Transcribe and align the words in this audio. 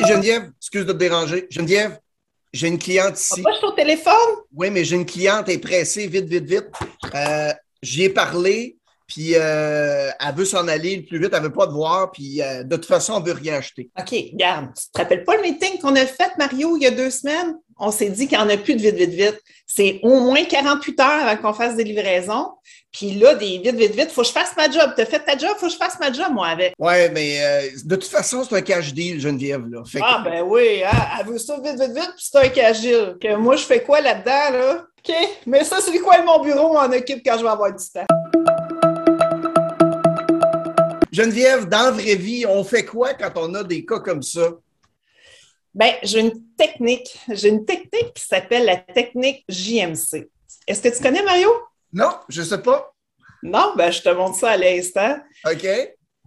Hey 0.00 0.06
Geneviève, 0.06 0.50
excuse 0.58 0.86
de 0.86 0.92
te 0.94 0.96
déranger. 0.96 1.46
Geneviève, 1.50 1.98
j'ai 2.54 2.68
une 2.68 2.78
cliente 2.78 3.20
ici. 3.20 3.42
Pas, 3.42 3.50
je 3.60 3.66
au 3.66 3.72
téléphone? 3.72 4.14
Oui, 4.54 4.70
mais 4.70 4.82
j'ai 4.82 4.96
une 4.96 5.04
cliente, 5.04 5.46
elle 5.48 5.56
est 5.56 5.58
pressée, 5.58 6.06
vite, 6.06 6.24
vite, 6.24 6.46
vite. 6.46 6.68
Euh, 7.14 7.52
J'y 7.82 8.04
ai 8.04 8.08
parlé, 8.08 8.78
puis 9.10 9.32
euh, 9.34 10.08
elle 10.20 10.34
veut 10.36 10.44
s'en 10.44 10.68
aller 10.68 10.96
le 10.98 11.02
plus 11.02 11.18
vite, 11.20 11.32
elle 11.34 11.42
veut 11.42 11.52
pas 11.52 11.66
te 11.66 11.72
voir, 11.72 12.12
puis 12.12 12.40
euh, 12.40 12.62
de 12.62 12.76
toute 12.76 12.86
façon, 12.86 13.18
elle 13.20 13.26
veut 13.32 13.38
rien 13.38 13.54
acheter. 13.56 13.90
OK, 13.98 14.10
regarde, 14.32 14.68
tu 14.76 14.84
te 14.92 14.98
rappelles 14.98 15.24
pas 15.24 15.36
le 15.36 15.42
meeting 15.42 15.78
qu'on 15.80 15.96
a 15.96 16.06
fait, 16.06 16.30
Mario, 16.38 16.76
il 16.76 16.84
y 16.84 16.86
a 16.86 16.92
deux 16.92 17.10
semaines? 17.10 17.56
On 17.82 17.90
s'est 17.90 18.10
dit 18.10 18.28
qu'il 18.28 18.36
n'y 18.38 18.44
en 18.44 18.48
a 18.50 18.56
plus 18.58 18.74
de 18.76 18.80
vite, 18.82 18.94
vite, 18.94 19.10
vite. 19.10 19.40
C'est 19.66 20.00
au 20.02 20.20
moins 20.20 20.44
48 20.44 21.00
heures 21.00 21.06
avant 21.26 21.40
qu'on 21.40 21.52
fasse 21.54 21.76
des 21.76 21.84
livraisons. 21.84 22.48
Puis 22.92 23.12
là, 23.12 23.34
des 23.36 23.58
vite, 23.58 23.74
vite, 23.76 23.94
vite, 23.94 24.10
faut 24.10 24.20
que 24.20 24.26
je 24.28 24.32
fasse 24.32 24.54
ma 24.56 24.70
job. 24.70 24.92
Tu 24.94 25.00
as 25.00 25.06
fait 25.06 25.20
ta 25.20 25.36
job, 25.38 25.52
faut 25.58 25.66
que 25.66 25.72
je 25.72 25.78
fasse 25.78 25.98
ma 25.98 26.12
job, 26.12 26.26
moi, 26.30 26.48
avec. 26.48 26.74
Ouais, 26.78 27.08
mais 27.08 27.38
euh, 27.40 27.68
de 27.84 27.96
toute 27.96 28.10
façon, 28.10 28.44
c'est 28.44 28.54
un 28.54 28.60
cash 28.60 28.92
deal, 28.92 29.18
Geneviève. 29.18 29.64
Là. 29.70 29.82
Fait 29.86 30.00
que- 30.00 30.04
Ah, 30.06 30.20
ben 30.22 30.42
oui, 30.42 30.82
hein, 30.84 30.90
elle 31.20 31.26
veut 31.26 31.38
ça 31.38 31.56
vite, 31.56 31.80
vite, 31.80 31.92
vite, 31.96 32.12
puis 32.16 32.28
c'est 32.30 32.38
un 32.38 32.48
cagile. 32.50 33.16
Que 33.18 33.34
moi, 33.36 33.56
je 33.56 33.64
fais 33.64 33.82
quoi 33.82 34.02
là-dedans, 34.02 34.58
là? 34.58 34.84
OK, 35.08 35.14
mais 35.46 35.64
ça, 35.64 35.78
c'est 35.80 35.98
quoi 36.00 36.22
mon 36.22 36.42
bureau, 36.42 36.74
m'en 36.74 36.84
occupe 36.84 37.22
quand 37.24 37.38
je 37.38 37.42
vais 37.44 37.48
avoir 37.48 37.72
du 37.74 37.82
temps? 37.94 38.39
Geneviève, 41.20 41.68
dans 41.68 41.82
la 41.82 41.90
vraie 41.90 42.14
vie, 42.14 42.46
on 42.46 42.64
fait 42.64 42.86
quoi 42.86 43.12
quand 43.12 43.32
on 43.36 43.52
a 43.54 43.62
des 43.62 43.84
cas 43.84 43.98
comme 43.98 44.22
ça? 44.22 44.52
Ben, 45.74 45.92
j'ai 46.02 46.20
une 46.20 46.46
technique. 46.56 47.14
J'ai 47.28 47.48
une 47.48 47.66
technique 47.66 48.14
qui 48.14 48.24
s'appelle 48.24 48.64
la 48.64 48.76
technique 48.78 49.44
JMC. 49.46 50.30
Est-ce 50.66 50.80
que 50.80 50.96
tu 50.96 51.02
connais, 51.02 51.22
Mario? 51.22 51.50
Non, 51.92 52.12
je 52.30 52.40
sais 52.40 52.62
pas. 52.62 52.94
Non, 53.42 53.74
ben, 53.76 53.90
je 53.90 54.00
te 54.00 54.08
montre 54.08 54.36
ça 54.36 54.52
à 54.52 54.56
l'instant. 54.56 55.18
OK? 55.44 55.66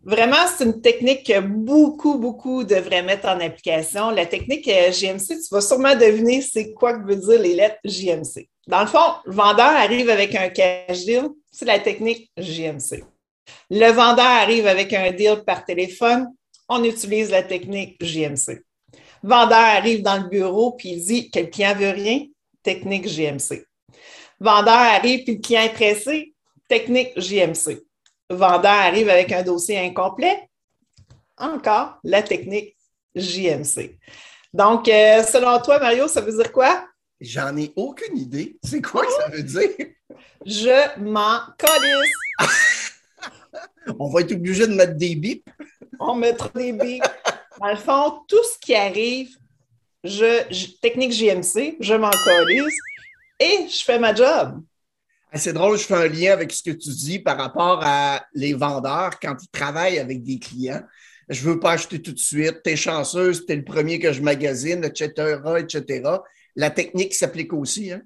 Vraiment, 0.04 0.46
c'est 0.56 0.66
une 0.66 0.80
technique 0.80 1.26
que 1.26 1.40
beaucoup, 1.40 2.20
beaucoup 2.20 2.64
devraient 2.64 3.02
mettre 3.02 3.28
en 3.28 3.40
application. 3.40 4.12
La 4.12 4.28
technique 4.28 4.68
euh, 4.68 4.92
JMC, 4.92 5.28
tu 5.28 5.48
vas 5.50 5.62
sûrement 5.62 5.95
deviner 5.95 6.42
c'est 6.42 6.72
quoi 6.73 7.00
que 7.00 7.08
veut 7.08 7.16
dire 7.16 7.39
les 7.39 7.56
lettres 7.56 7.80
JMC. 7.84 8.48
Dans 8.67 8.82
le 8.82 8.88
fond, 8.88 9.16
le 9.26 9.34
vendeur 9.34 9.72
arrive 9.72 10.12
avec 10.12 10.36
un 10.36 10.50
cash 10.50 11.04
deal, 11.06 11.30
c'est 11.52 11.66
la 11.66 11.80
technique 11.80 12.30
JMC. 12.38 13.04
Le 13.69 13.91
vendeur 13.91 14.25
arrive 14.25 14.67
avec 14.67 14.94
un 14.94 15.11
deal 15.11 15.44
par 15.45 15.66
téléphone, 15.66 16.27
on 16.69 16.83
utilise 16.83 17.30
la 17.30 17.44
technique 17.44 18.03
JMC. 18.03 18.63
Le 19.23 19.30
vendeur 19.30 19.58
arrive 19.58 20.02
dans 20.02 20.22
le 20.22 20.30
bureau 20.30 20.73
puis 20.73 20.89
il 20.89 21.03
dit 21.03 21.31
que 21.31 21.39
le 21.39 21.47
client 21.47 21.75
veut 21.75 21.89
rien, 21.89 22.25
technique 22.61 23.08
JMC. 23.08 23.66
Le 24.39 24.45
vendeur 24.45 24.73
arrive 24.73 25.23
puis 25.23 25.36
le 25.36 25.41
client 25.41 25.64
est 25.64 25.73
pressé, 25.73 26.33
technique 26.67 27.11
JMC. 27.17 27.81
Le 28.30 28.36
vendeur 28.36 28.71
arrive 28.71 29.09
avec 29.09 29.31
un 29.31 29.44
dossier 29.44 29.77
incomplet, 29.80 30.49
encore 31.38 31.97
la 32.03 32.21
technique 32.21 32.75
JMC. 33.16 33.97
Donc, 34.53 34.88
euh, 34.88 35.23
selon 35.23 35.59
toi, 35.59 35.80
Mario, 35.80 36.08
ça 36.08 36.21
veut 36.21 36.31
dire 36.31 36.52
quoi? 36.52 36.86
J'en 37.19 37.55
ai 37.58 37.71
aucune 37.75 38.17
idée. 38.17 38.58
C'est 38.64 38.81
quoi 38.81 39.05
que 39.05 39.11
ça 39.14 39.30
veut 39.30 39.44
dire? 39.44 39.88
Je 40.45 40.99
m'en 40.99 41.39
colisse. 41.58 42.11
On 44.00 44.10
va 44.10 44.22
être 44.22 44.32
obligé 44.34 44.68
de 44.68 44.74
mettre 44.74 44.96
des 44.96 45.16
bips. 45.16 45.48
On 46.00 46.16
mettra 46.16 46.50
des 46.56 46.74
bips. 46.74 47.04
Dans 47.60 47.68
le 47.70 47.76
fond, 47.76 48.22
tout 48.28 48.44
ce 48.44 48.58
qui 48.60 48.74
arrive, 48.76 49.30
je, 50.04 50.44
je- 50.50 50.68
technique 50.82 51.12
JMC, 51.12 51.78
je 51.80 51.94
m'en 51.94 52.10
colisse 52.10 52.74
et 53.40 53.68
je 53.70 53.84
fais 53.84 54.00
ma 54.00 54.14
job. 54.14 54.62
Ah, 55.32 55.38
C'est 55.38 55.54
drôle, 55.54 55.78
je 55.78 55.84
fais 55.84 55.96
un 55.96 56.08
lien 56.08 56.34
avec 56.34 56.52
ce 56.52 56.64
que 56.64 56.72
tu 56.72 56.90
dis 56.90 57.20
par 57.20 57.38
rapport 57.38 57.80
à 57.84 58.24
les 58.34 58.54
vendeurs 58.54 59.20
quand 59.20 59.36
ils 59.42 59.50
travaillent 59.50 60.00
avec 60.00 60.24
des 60.24 60.40
clients. 60.40 60.82
Je 61.30 61.42
veux 61.44 61.60
pas 61.60 61.72
acheter 61.74 62.02
tout 62.02 62.12
de 62.12 62.20
suite, 62.20 62.62
t'es 62.64 62.76
chanceuse, 62.76 63.46
t'es 63.46 63.56
le 63.56 63.64
premier 63.64 63.98
que 64.00 64.12
je 64.12 64.22
magasine, 64.22 64.84
etc., 64.84 65.38
etc. 65.58 66.10
La 66.56 66.70
technique 66.70 67.14
s'applique 67.16 67.54
aussi. 67.54 67.92
Hein? 67.92 68.02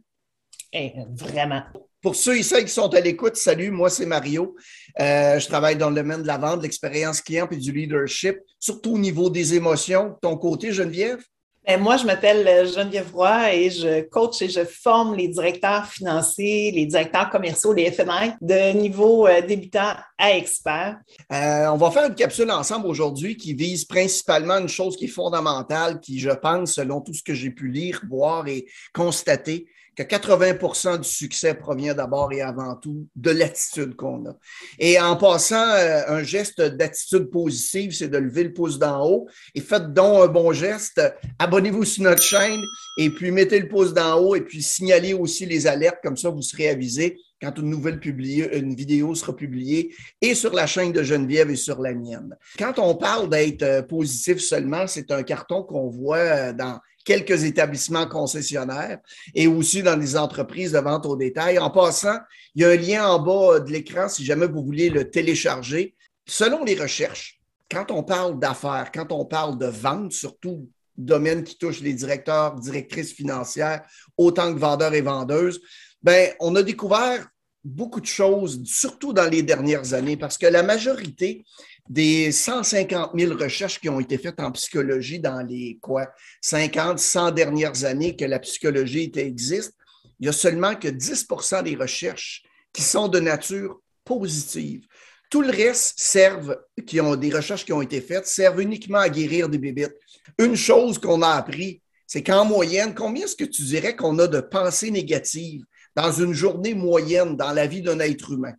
Eh, 0.72 0.94
vraiment. 1.16 1.64
Pour 2.02 2.16
ceux 2.16 2.38
et 2.38 2.44
celles 2.44 2.66
qui 2.66 2.72
sont 2.72 2.94
à 2.94 3.00
l'écoute, 3.00 3.36
salut, 3.36 3.72
moi 3.72 3.90
c'est 3.90 4.06
Mario. 4.06 4.56
Euh, 5.00 5.40
je 5.40 5.48
travaille 5.48 5.76
dans 5.76 5.90
le 5.90 5.96
domaine 5.96 6.22
de 6.22 6.28
la 6.28 6.38
vente, 6.38 6.60
de 6.60 6.64
l'expérience 6.64 7.22
client 7.22 7.48
et 7.50 7.58
du 7.58 7.72
leadership, 7.72 8.38
surtout 8.60 8.94
au 8.94 9.00
niveau 9.00 9.30
des 9.30 9.56
émotions. 9.56 10.16
Ton 10.22 10.38
côté, 10.38 10.72
Geneviève? 10.72 11.24
Ben, 11.68 11.82
moi, 11.82 11.98
je 11.98 12.06
m'appelle 12.06 12.48
euh, 12.48 12.66
Geneviève 12.66 13.14
Roy 13.14 13.54
et 13.54 13.70
je 13.70 14.02
coach 14.04 14.42
et 14.42 14.48
je 14.48 14.64
forme 14.64 15.18
les 15.18 15.28
directeurs 15.28 15.86
financiers, 15.86 16.72
les 16.72 16.86
directeurs 16.86 17.30
commerciaux, 17.30 17.74
les 17.74 17.92
FNI 17.92 18.32
de 18.40 18.72
niveau 18.72 19.28
euh, 19.28 19.42
débutant 19.42 19.96
à 20.18 20.32
expert. 20.32 20.98
Euh, 21.34 21.68
on 21.68 21.76
va 21.76 21.92
faire 21.92 22.08
une 22.08 22.16
capsule 22.16 22.50
ensemble 22.52 22.88
aujourd'hui 22.88 23.36
qui 23.36 23.54
vise 23.54 23.84
principalement 23.84 24.60
une 24.60 24.70
chose 24.70 24.96
qui 24.96 25.06
est 25.06 25.10
fondamentale, 25.10 26.00
qui, 26.00 26.20
je 26.20 26.30
pense, 26.30 26.76
selon 26.76 27.02
tout 27.02 27.14
ce 27.14 27.22
que 27.22 27.34
j'ai 27.34 27.52
pu 27.52 27.68
lire, 27.68 28.02
voir 28.10 28.48
et 28.48 28.66
constater, 28.94 29.68
que 29.98 30.04
80% 30.04 31.00
du 31.00 31.10
succès 31.10 31.56
provient 31.56 31.96
d'abord 31.96 32.32
et 32.32 32.42
avant 32.42 32.76
tout 32.76 33.08
de 33.16 33.32
l'attitude 33.32 33.96
qu'on 33.96 34.28
a. 34.28 34.36
Et 34.78 35.00
en 35.00 35.16
passant, 35.18 35.70
euh, 35.72 36.04
un 36.08 36.24
geste 36.24 36.62
d'attitude 36.62 37.32
positive, 37.32 37.92
c'est 37.92 38.08
de 38.08 38.18
lever 38.18 38.44
le 38.44 38.54
pouce 38.54 38.78
d'en 38.78 39.04
haut 39.06 39.28
et 39.56 39.62
faites 39.62 39.94
donc 39.94 40.24
un 40.24 40.28
bon 40.28 40.54
geste. 40.54 41.02
Abonnez-vous 41.40 41.84
sur 41.84 42.04
notre 42.04 42.22
chaîne 42.22 42.62
et 43.00 43.10
puis 43.10 43.32
mettez 43.32 43.60
le 43.60 43.68
pouce 43.68 43.94
d'en 43.94 44.20
haut 44.20 44.36
et 44.36 44.42
puis 44.42 44.62
signalez 44.62 45.14
aussi 45.14 45.48
les 45.48 45.66
alertes, 45.66 45.98
comme 46.04 46.18
ça 46.18 46.30
vous 46.30 46.44
serez 46.44 46.70
avisé 46.70 47.18
quand 47.42 47.58
une 47.58 47.70
nouvelle 47.70 48.00
publiée, 48.00 48.58
une 48.58 48.76
vidéo 48.76 49.14
sera 49.14 49.36
publiée 49.36 49.94
et 50.22 50.34
sur 50.34 50.54
la 50.54 50.66
chaîne 50.66 50.92
de 50.92 51.04
Geneviève 51.04 51.50
et 51.50 51.56
sur 51.56 51.82
la 51.82 51.94
mienne. 51.94 52.36
Quand 52.58 52.80
on 52.80 52.96
parle 52.96 53.30
d'être 53.30 53.64
euh, 53.64 53.82
positif 53.82 54.40
seulement, 54.40 54.88
c'est 54.88 55.12
un 55.12 55.24
carton 55.24 55.64
qu'on 55.64 55.90
voit 55.90 56.18
euh, 56.18 56.54
dans 56.54 56.80
quelques 57.08 57.46
établissements 57.46 58.06
concessionnaires 58.06 59.00
et 59.34 59.48
aussi 59.48 59.82
dans 59.82 59.96
les 59.96 60.18
entreprises 60.18 60.74
de 60.74 60.80
vente 60.80 61.06
au 61.06 61.16
détail. 61.16 61.58
En 61.58 61.70
passant, 61.70 62.18
il 62.54 62.64
y 62.64 62.66
a 62.66 62.70
un 62.70 62.76
lien 62.76 63.08
en 63.08 63.20
bas 63.20 63.62
de 63.62 63.72
l'écran 63.72 64.10
si 64.10 64.26
jamais 64.26 64.46
vous 64.46 64.62
voulez 64.62 64.90
le 64.90 65.10
télécharger. 65.10 65.96
Selon 66.26 66.66
les 66.66 66.76
recherches, 66.76 67.40
quand 67.72 67.92
on 67.92 68.04
parle 68.04 68.38
d'affaires, 68.38 68.92
quand 68.94 69.14
on 69.14 69.24
parle 69.24 69.58
de 69.58 69.68
vente, 69.68 70.12
surtout 70.12 70.70
domaine 70.98 71.46
qui 71.46 71.58
touche 71.58 71.80
les 71.80 71.94
directeurs, 71.94 72.56
directrices 72.56 73.14
financières, 73.14 73.84
autant 74.18 74.54
que 74.54 74.60
vendeurs 74.60 74.94
et 74.94 75.02
vendeuses, 75.02 75.62
ben, 76.04 76.34
on 76.42 76.58
a 76.58 76.62
découvert 76.62 77.26
beaucoup 77.64 78.02
de 78.02 78.06
choses, 78.06 78.62
surtout 78.66 79.14
dans 79.14 79.30
les 79.30 79.44
dernières 79.44 79.94
années, 79.94 80.18
parce 80.18 80.38
que 80.38 80.48
la 80.48 80.64
majorité 80.64 81.46
des 81.90 82.32
150 82.32 83.12
000 83.18 83.38
recherches 83.38 83.80
qui 83.80 83.90
ont 83.90 84.00
été 84.00 84.18
faites 84.18 84.40
en 84.40 84.52
psychologie 84.52 85.20
dans 85.20 85.46
les 85.46 85.78
quoi, 85.82 86.08
50, 86.42 87.00
100 87.00 87.32
dernières 87.32 87.86
années 87.86 88.16
que 88.16 88.26
la 88.26 88.40
psychologie 88.40 89.12
existe, 89.16 89.74
il 90.20 90.26
y 90.26 90.30
a 90.30 90.34
seulement 90.34 90.76
que 90.76 90.88
10% 90.88 91.64
des 91.64 91.76
recherches 91.76 92.44
qui 92.74 92.82
sont 92.82 93.08
de 93.08 93.20
nature 93.20 93.80
positive. 94.04 94.86
Tout 95.30 95.42
le 95.42 95.52
reste 95.52 95.94
servent, 95.98 96.58
qui 96.86 97.02
ont 97.02 97.16
des 97.16 97.34
recherches 97.34 97.66
qui 97.66 97.74
ont 97.74 97.82
été 97.82 98.02
faites, 98.02 98.28
servent 98.28 98.62
uniquement 98.62 99.00
à 99.00 99.10
guérir 99.10 99.50
des 99.50 99.58
bébites. 99.58 99.96
Une 100.40 100.56
chose 100.56 100.98
qu'on 100.98 101.22
a 101.22 101.30
appris, 101.30 101.82
c'est 102.06 102.24
qu'en 102.24 102.46
moyenne, 102.46 102.96
combien 102.96 103.26
est-ce 103.26 103.36
que 103.36 103.44
tu 103.44 103.62
dirais 103.64 103.96
qu'on 103.96 104.18
a 104.20 104.28
de 104.28 104.40
pensées 104.40 104.92
négatives 104.92 105.64
dans 105.96 106.12
une 106.12 106.34
journée 106.34 106.74
moyenne 106.74 107.36
dans 107.36 107.52
la 107.52 107.68
vie 107.68 107.82
d'un 107.82 108.00
être 108.00 108.32
humain? 108.32 108.54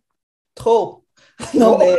Trop. 0.55 1.05
Non, 1.53 1.77
mais 1.77 1.97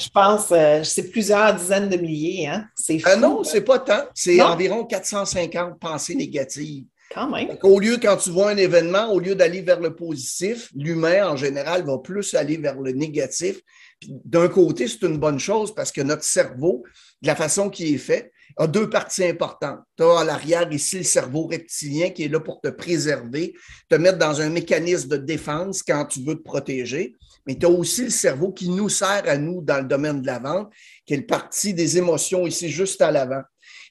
je 0.00 0.08
pense 0.08 0.48
euh, 0.52 0.82
c'est 0.82 1.10
plusieurs 1.10 1.54
dizaines 1.54 1.88
de 1.88 1.96
milliers. 1.96 2.46
Hein? 2.46 2.66
C'est 2.74 2.98
fou. 2.98 3.08
Euh, 3.08 3.16
non, 3.16 3.44
c'est 3.44 3.60
pas 3.60 3.78
tant. 3.78 4.04
C'est 4.14 4.40
environ 4.40 4.84
450 4.84 5.78
pensées 5.78 6.14
négatives. 6.14 6.84
Quand 7.12 7.28
même. 7.28 7.56
Au 7.62 7.80
lieu, 7.80 7.98
quand 8.00 8.16
tu 8.16 8.30
vois 8.30 8.50
un 8.50 8.56
événement, 8.56 9.12
au 9.12 9.18
lieu 9.18 9.34
d'aller 9.34 9.62
vers 9.62 9.80
le 9.80 9.96
positif, 9.96 10.70
l'humain 10.76 11.28
en 11.28 11.36
général 11.36 11.84
va 11.84 11.98
plus 11.98 12.34
aller 12.34 12.56
vers 12.56 12.80
le 12.80 12.92
négatif. 12.92 13.60
D'un 14.06 14.48
côté, 14.48 14.86
c'est 14.86 15.02
une 15.02 15.18
bonne 15.18 15.40
chose 15.40 15.74
parce 15.74 15.90
que 15.90 16.00
notre 16.02 16.22
cerveau, 16.22 16.84
de 17.20 17.26
la 17.26 17.34
façon 17.34 17.68
qu'il 17.68 17.92
est 17.92 17.98
fait, 17.98 18.30
a 18.56 18.66
deux 18.66 18.88
parties 18.88 19.24
importantes. 19.24 19.80
Tu 19.96 20.02
as 20.02 20.20
à 20.20 20.24
l'arrière 20.24 20.70
ici 20.72 20.98
le 20.98 21.04
cerveau 21.04 21.46
reptilien 21.46 22.10
qui 22.10 22.24
est 22.24 22.28
là 22.28 22.40
pour 22.40 22.60
te 22.60 22.68
préserver, 22.68 23.54
te 23.88 23.94
mettre 23.94 24.18
dans 24.18 24.40
un 24.40 24.48
mécanisme 24.48 25.08
de 25.08 25.16
défense 25.16 25.82
quand 25.82 26.04
tu 26.06 26.22
veux 26.22 26.34
te 26.34 26.42
protéger. 26.42 27.14
Mais 27.46 27.56
tu 27.56 27.66
as 27.66 27.70
aussi 27.70 28.04
le 28.04 28.10
cerveau 28.10 28.52
qui 28.52 28.68
nous 28.68 28.88
sert 28.88 29.22
à 29.26 29.36
nous 29.36 29.62
dans 29.62 29.78
le 29.78 29.88
domaine 29.88 30.20
de 30.22 30.26
la 30.26 30.38
vente, 30.38 30.70
qui 31.06 31.14
est 31.14 31.18
le 31.18 31.26
parti 31.26 31.74
des 31.74 31.98
émotions 31.98 32.46
ici 32.46 32.68
juste 32.68 33.00
à 33.00 33.10
l'avant. 33.10 33.42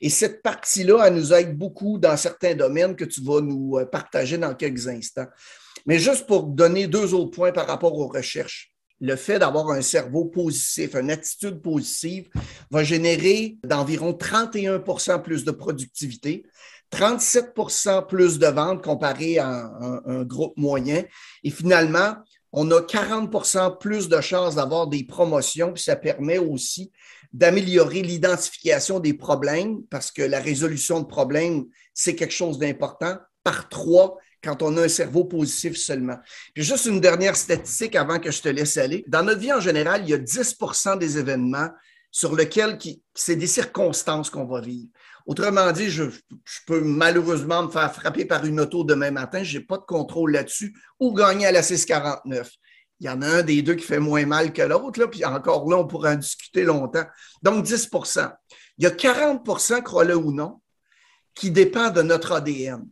Et 0.02 0.10
cette 0.10 0.42
partie-là, 0.42 1.06
elle 1.08 1.16
nous 1.16 1.34
aide 1.34 1.58
beaucoup 1.58 1.98
dans 1.98 2.16
certains 2.16 2.56
domaines 2.56 2.96
que 2.96 3.06
tu 3.06 3.22
vas 3.22 3.42
nous 3.42 3.78
euh, 3.78 3.86
partager 3.86 4.38
dans 4.38 4.54
quelques 4.54 4.88
instants. 4.88 5.28
Mais 5.86 6.00
juste 6.00 6.28
pour 6.28 6.44
donner 6.44 6.88
deux 6.88 7.14
autres 7.14 7.32
points 7.32 7.52
par 7.52 7.68
rapport 7.68 7.98
aux 7.98 8.08
recherches. 8.08 8.72
Le 9.02 9.16
fait 9.16 9.40
d'avoir 9.40 9.70
un 9.70 9.82
cerveau 9.82 10.26
positif, 10.26 10.96
une 10.96 11.12
attitude 11.12 11.62
positive, 11.62 12.30
va 12.70 12.84
générer 12.84 13.58
d'environ 13.64 14.12
31% 14.12 15.22
plus 15.22 15.46
de 15.46 15.52
productivité, 15.52 16.44
37% 16.92 18.08
plus 18.08 18.40
de 18.40 18.48
ventes 18.48 18.84
comparé 18.84 19.38
à 19.38 19.72
un, 20.06 20.24
groupe 20.24 20.58
moyen. 20.58 21.04
Et 21.44 21.52
finalement, 21.52 22.16
on 22.52 22.70
a 22.72 22.82
40% 22.82 23.78
plus 23.78 24.10
de 24.10 24.20
chances 24.22 24.56
d'avoir 24.56 24.88
des 24.88 25.04
promotions, 25.04 25.74
puis 25.74 25.84
ça 25.84 25.96
permet 25.96 26.40
aussi 26.40 26.92
d'améliorer 27.32 28.02
l'identification 28.02 29.00
des 29.00 29.14
problèmes, 29.14 29.84
parce 29.92 30.12
que 30.12 30.24
la 30.24 30.40
résolution 30.40 31.00
de 31.00 31.06
problèmes, 31.06 31.66
c'est 31.94 32.16
quelque 32.16 32.34
chose 32.34 32.58
d'important, 32.58 33.18
par 33.44 33.70
trois 33.70 34.18
quand 34.44 34.62
on 34.62 34.78
a 34.78 34.84
un 34.84 34.90
cerveau 34.90 35.26
positif 35.26 35.78
seulement. 35.78 36.18
Puis 36.54 36.64
juste 36.64 36.86
une 36.86 37.02
dernière 37.02 37.36
statistique 37.36 37.96
avant 37.96 38.20
que 38.20 38.32
je 38.32 38.42
te 38.42 38.50
laisse 38.50 38.78
aller. 38.78 39.04
Dans 39.08 39.24
notre 39.24 39.40
vie 39.40 39.54
en 39.54 39.60
général, 39.60 40.04
il 40.04 40.10
y 40.10 40.14
a 40.14 40.18
10% 40.18 40.98
des 40.98 41.18
événements 41.18 41.70
sur 42.12 42.36
lesquels 42.36 42.78
c'est 43.14 43.36
des 43.36 43.48
circonstances 43.48 44.30
qu'on 44.30 44.46
va 44.46 44.62
vivre. 44.62 44.90
Autrement 45.26 45.72
dit, 45.72 45.92
je, 45.92 46.06
peux 46.66 46.82
malheureusement 46.82 47.64
me 47.64 47.70
faire 47.70 47.94
frapper 47.94 48.26
par 48.26 48.46
une 48.46 48.60
auto 48.60 48.84
demain 48.84 49.12
matin, 49.12 49.44
je 49.44 49.60
n'ai 49.60 49.64
pas 49.64 49.78
de 49.78 49.84
contrôle 49.84 50.32
là-dessus, 50.32 50.76
ou 51.00 51.14
gagner 51.14 51.46
à 51.46 51.52
la 51.52 51.62
649. 51.62 52.50
Il 53.00 53.06
y 53.06 53.10
en 53.10 53.22
a 53.22 53.28
un 53.28 53.44
des 53.44 53.62
deux 53.62 53.76
qui 53.76 53.86
fait 53.86 54.00
moins 54.00 54.26
mal 54.26 54.52
que 54.52 54.62
l'autre, 54.64 55.06
puis 55.06 55.24
encore 55.24 55.70
là, 55.70 55.78
on 55.78 55.88
pourra 55.88 56.14
en 56.14 56.16
discuter 56.16 56.64
longtemps. 56.64 57.06
Donc, 57.44 57.64
10% 57.64 58.32
Il 58.78 58.86
y 58.86 58.88
a 58.88 58.90
40% 58.90 59.84
crois-le 59.84 60.18
ou 60.18 60.34
non, 60.34 60.62
qui 61.36 61.52
dépend 61.52 61.92
de 61.92 62.02
notre 62.02 62.32
ADN. 62.32 62.86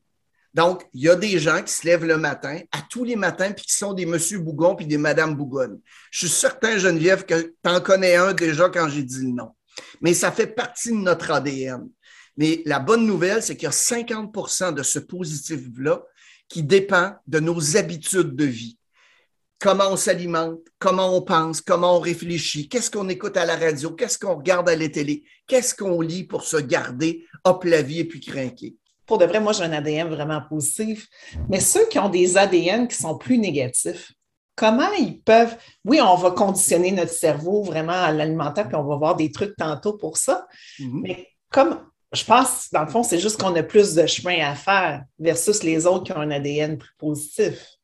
Donc, 0.57 0.87
il 0.91 1.03
y 1.03 1.09
a 1.09 1.15
des 1.15 1.37
gens 1.37 1.61
qui 1.61 1.71
se 1.71 1.85
lèvent 1.85 2.03
le 2.03 2.17
matin, 2.17 2.59
à 2.71 2.79
tous 2.89 3.03
les 3.03 3.15
matins, 3.15 3.51
puis 3.51 3.63
qui 3.63 3.73
sont 3.73 3.93
des 3.93 4.07
Monsieur 4.07 4.39
Bougon 4.39 4.75
puis 4.75 4.87
des 4.87 4.97
Madame 4.97 5.35
Bougon. 5.35 5.79
Je 6.09 6.25
suis 6.25 6.35
certain, 6.35 6.79
Geneviève, 6.79 7.25
que 7.25 7.39
tu 7.63 7.69
en 7.69 7.79
connais 7.79 8.15
un 8.15 8.33
déjà 8.33 8.67
quand 8.67 8.89
j'ai 8.89 9.03
dit 9.03 9.21
le 9.21 9.33
nom. 9.33 9.51
Mais 10.01 10.15
ça 10.15 10.31
fait 10.31 10.47
partie 10.47 10.89
de 10.89 10.95
notre 10.95 11.29
ADN. 11.29 11.87
Mais 12.37 12.63
la 12.65 12.79
bonne 12.79 13.05
nouvelle, 13.05 13.43
c'est 13.43 13.55
qu'il 13.55 13.65
y 13.65 13.67
a 13.67 13.69
50% 13.69 14.73
de 14.73 14.81
ce 14.81 14.97
positif-là 14.97 16.01
qui 16.49 16.63
dépend 16.63 17.13
de 17.27 17.39
nos 17.39 17.77
habitudes 17.77 18.35
de 18.35 18.45
vie. 18.45 18.79
Comment 19.59 19.91
on 19.91 19.95
s'alimente, 19.95 20.57
comment 20.79 21.15
on 21.15 21.21
pense, 21.21 21.61
comment 21.61 21.97
on 21.97 21.99
réfléchit, 21.99 22.67
qu'est-ce 22.67 22.89
qu'on 22.89 23.09
écoute 23.09 23.37
à 23.37 23.45
la 23.45 23.57
radio, 23.57 23.91
qu'est-ce 23.91 24.17
qu'on 24.17 24.37
regarde 24.37 24.69
à 24.69 24.75
la 24.75 24.89
télé, 24.89 25.23
qu'est-ce 25.45 25.75
qu'on 25.75 26.01
lit 26.01 26.23
pour 26.23 26.45
se 26.45 26.57
garder 26.57 27.27
hop 27.43 27.63
la 27.63 27.83
vie 27.83 27.99
et 27.99 28.05
puis 28.05 28.21
craquer 28.21 28.75
pour 29.07 29.17
de 29.17 29.25
vrai, 29.25 29.39
moi, 29.39 29.53
j'ai 29.53 29.63
un 29.63 29.71
ADN 29.71 30.09
vraiment 30.09 30.41
positif. 30.47 31.07
Mais 31.49 31.59
ceux 31.59 31.87
qui 31.87 31.97
ont 31.97 32.09
des 32.09 32.37
ADN 32.37 32.87
qui 32.87 32.95
sont 32.95 33.17
plus 33.17 33.37
négatifs, 33.37 34.11
comment 34.55 34.91
ils 34.99 35.21
peuvent. 35.21 35.55
Oui, 35.85 35.99
on 36.01 36.15
va 36.15 36.31
conditionner 36.31 36.91
notre 36.91 37.13
cerveau 37.13 37.63
vraiment 37.63 37.93
à 37.93 38.11
l'alimentaire, 38.11 38.67
puis 38.67 38.75
on 38.75 38.83
va 38.83 38.97
voir 38.97 39.15
des 39.15 39.31
trucs 39.31 39.55
tantôt 39.55 39.93
pour 39.93 40.17
ça. 40.17 40.45
Mm-hmm. 40.79 41.01
Mais 41.01 41.27
comme 41.49 41.79
je 42.13 42.23
pense, 42.23 42.69
dans 42.71 42.83
le 42.83 42.89
fond, 42.89 43.03
c'est 43.03 43.19
juste 43.19 43.39
qu'on 43.39 43.55
a 43.55 43.63
plus 43.63 43.93
de 43.93 44.05
chemin 44.05 44.39
à 44.39 44.55
faire 44.55 45.03
versus 45.19 45.63
les 45.63 45.85
autres 45.85 46.05
qui 46.05 46.11
ont 46.13 46.21
un 46.21 46.31
ADN 46.31 46.77
plus 46.77 46.95
positif. 46.97 47.76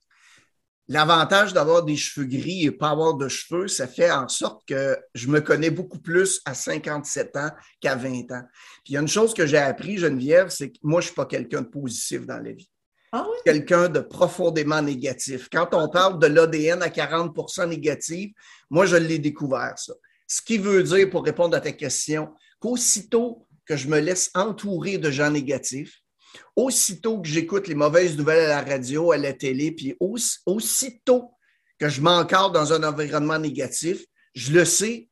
L'avantage 0.90 1.54
d'avoir 1.54 1.84
des 1.84 1.96
cheveux 1.96 2.26
gris 2.26 2.66
et 2.66 2.72
pas 2.72 2.90
avoir 2.90 3.14
de 3.14 3.30
cheveux, 3.30 3.70
ça 3.70 3.88
fait 3.88 4.12
en 4.12 4.28
sorte 4.28 4.68
que 4.68 4.98
je 5.16 5.30
me 5.30 5.40
connais 5.40 5.70
beaucoup 5.70 6.00
plus 6.00 6.42
à 6.46 6.54
57 6.54 7.38
ans 7.38 7.52
qu'à 7.80 7.96
20 7.96 8.32
ans. 8.32 8.44
Puis 8.84 8.90
il 8.90 8.94
y 8.94 8.98
a 8.98 9.02
une 9.02 9.08
chose 9.08 9.34
que 9.34 9.46
j'ai 9.46 9.58
appris, 9.58 9.98
Geneviève, 9.98 10.50
c'est 10.50 10.72
que 10.72 10.78
moi, 10.84 11.00
je 11.00 11.06
ne 11.06 11.08
suis 11.08 11.16
pas 11.16 11.26
quelqu'un 11.26 11.62
de 11.62 11.68
positif 11.68 12.26
dans 12.26 12.40
la 12.40 12.52
vie. 12.52 12.70
Ah 13.14 13.26
oui? 13.30 13.38
Quelqu'un 13.46 13.88
de 13.88 14.02
profondément 14.02 14.82
négatif. 14.82 15.48
Quand 15.50 15.74
on 15.74 15.88
parle 15.88 16.20
de 16.20 16.28
l'ADN 16.28 16.82
à 16.82 16.90
40% 16.90 17.70
négatif, 17.70 18.32
moi, 18.70 18.86
je 18.86 18.98
l'ai 18.98 19.20
découvert, 19.20 19.78
ça. 19.78 19.94
Ce 20.28 20.42
qui 20.42 20.58
veut 20.58 20.84
dire, 20.84 21.10
pour 21.10 21.24
répondre 21.24 21.56
à 21.56 21.62
ta 21.62 21.72
question, 21.72 22.34
qu'aussitôt 22.60 23.48
que 23.66 23.78
je 23.78 23.88
me 23.88 24.00
laisse 24.00 24.32
entourer 24.34 24.98
de 24.98 25.12
gens 25.12 25.30
négatifs, 25.30 26.03
aussitôt 26.56 27.22
que 27.22 27.28
j'écoute 27.28 27.68
les 27.68 27.76
mauvaises 27.76 28.18
nouvelles 28.18 28.52
à 28.52 28.62
la 28.62 28.74
radio, 28.74 29.12
à 29.12 29.18
la 29.18 29.34
télé, 29.34 29.72
puis 29.72 29.96
aussitôt 30.46 31.32
que 31.80 31.90
je 31.90 32.02
m'encadre 32.02 32.52
dans 32.52 32.74
un 32.74 32.84
environnement 32.84 33.40
négatif, 33.40 34.06
je 34.34 34.52
le 34.54 34.66
sais, 34.66 35.10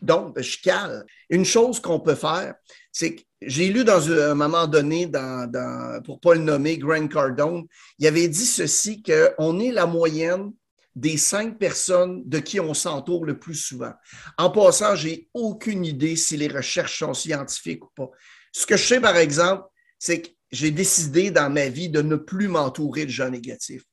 donc 0.00 0.40
je 0.40 0.60
cale. 0.62 1.06
Une 1.28 1.44
chose 1.44 1.80
qu'on 1.80 2.00
peut 2.00 2.14
faire, 2.14 2.54
c'est 2.92 3.14
que 3.14 3.22
j'ai 3.42 3.68
lu 3.68 3.84
dans 3.84 4.10
un, 4.10 4.34
moment 4.34 4.66
donné, 4.66 5.06
pour 5.06 5.16
ne 5.16 6.20
pas 6.20 6.34
le 6.34 6.40
nommer, 6.40 6.76
Grant 6.76 7.08
Cardone, 7.08 7.64
il 7.98 8.06
avait 8.06 8.28
dit 8.28 8.46
ceci, 8.46 9.02
qu'on 9.02 9.58
est 9.60 9.72
la 9.72 9.86
moyenne 9.86 10.52
des 10.96 11.16
cinq 11.16 11.58
personnes 11.58 12.22
de 12.26 12.38
qui 12.40 12.60
on 12.60 12.74
s'entoure 12.74 13.24
le 13.24 13.38
plus 13.38 13.54
souvent. 13.54 13.92
En 14.36 14.50
passant, 14.50 14.96
j'ai 14.96 15.28
aucune 15.32 15.84
idée 15.84 16.16
si 16.16 16.36
les 16.36 16.48
recherches 16.48 16.98
sont 16.98 17.14
scientifiques 17.14 17.84
ou 17.84 17.90
pas. 17.94 18.10
Ce 18.52 18.66
que 18.66 18.76
je 18.76 18.84
sais, 18.84 19.00
par 19.00 19.16
exemple, 19.16 19.64
c'est 19.98 20.22
que 20.22 20.28
j'ai 20.50 20.70
décidé 20.70 21.30
dans 21.30 21.50
ma 21.50 21.68
vie 21.68 21.88
de 21.88 22.02
ne 22.02 22.16
plus 22.16 22.48
m'entourer 22.48 23.04
de 23.04 23.10
gens 23.10 23.30
négatifs. 23.30 23.84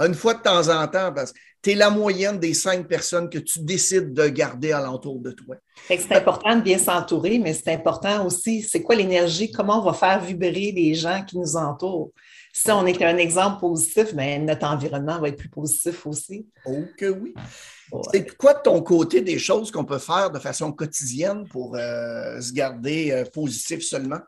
Une 0.00 0.14
fois 0.14 0.34
de 0.34 0.42
temps 0.42 0.68
en 0.68 0.88
temps, 0.88 1.12
parce 1.14 1.32
que 1.32 1.38
tu 1.62 1.70
es 1.70 1.74
la 1.76 1.88
moyenne 1.88 2.40
des 2.40 2.54
cinq 2.54 2.88
personnes 2.88 3.30
que 3.30 3.38
tu 3.38 3.60
décides 3.60 4.12
de 4.12 4.26
garder 4.26 4.72
alentour 4.72 5.20
de 5.20 5.30
toi. 5.30 5.54
C'est 5.86 6.10
important 6.12 6.56
de 6.56 6.62
bien 6.62 6.78
s'entourer, 6.78 7.38
mais 7.38 7.54
c'est 7.54 7.72
important 7.72 8.26
aussi, 8.26 8.62
c'est 8.62 8.82
quoi 8.82 8.96
l'énergie, 8.96 9.52
comment 9.52 9.80
on 9.80 9.84
va 9.84 9.92
faire 9.92 10.20
vibrer 10.20 10.72
les 10.72 10.94
gens 10.94 11.24
qui 11.24 11.38
nous 11.38 11.56
entourent? 11.56 12.10
Si 12.52 12.70
on 12.70 12.84
est 12.86 13.00
un 13.02 13.16
exemple 13.16 13.60
positif, 13.60 14.14
ben, 14.14 14.44
notre 14.44 14.66
environnement 14.66 15.20
va 15.20 15.28
être 15.28 15.38
plus 15.38 15.48
positif 15.48 16.06
aussi. 16.06 16.46
Oh 16.64 16.84
que 16.98 17.06
oui. 17.06 17.34
C'est 18.12 18.36
quoi 18.36 18.54
de 18.54 18.62
ton 18.62 18.82
côté 18.82 19.20
des 19.20 19.38
choses 19.38 19.70
qu'on 19.70 19.84
peut 19.84 19.98
faire 19.98 20.30
de 20.30 20.38
façon 20.40 20.72
quotidienne 20.72 21.46
pour 21.48 21.76
euh, 21.76 22.40
se 22.40 22.52
garder 22.52 23.12
euh, 23.12 23.24
positif 23.24 23.82
seulement? 23.82 24.20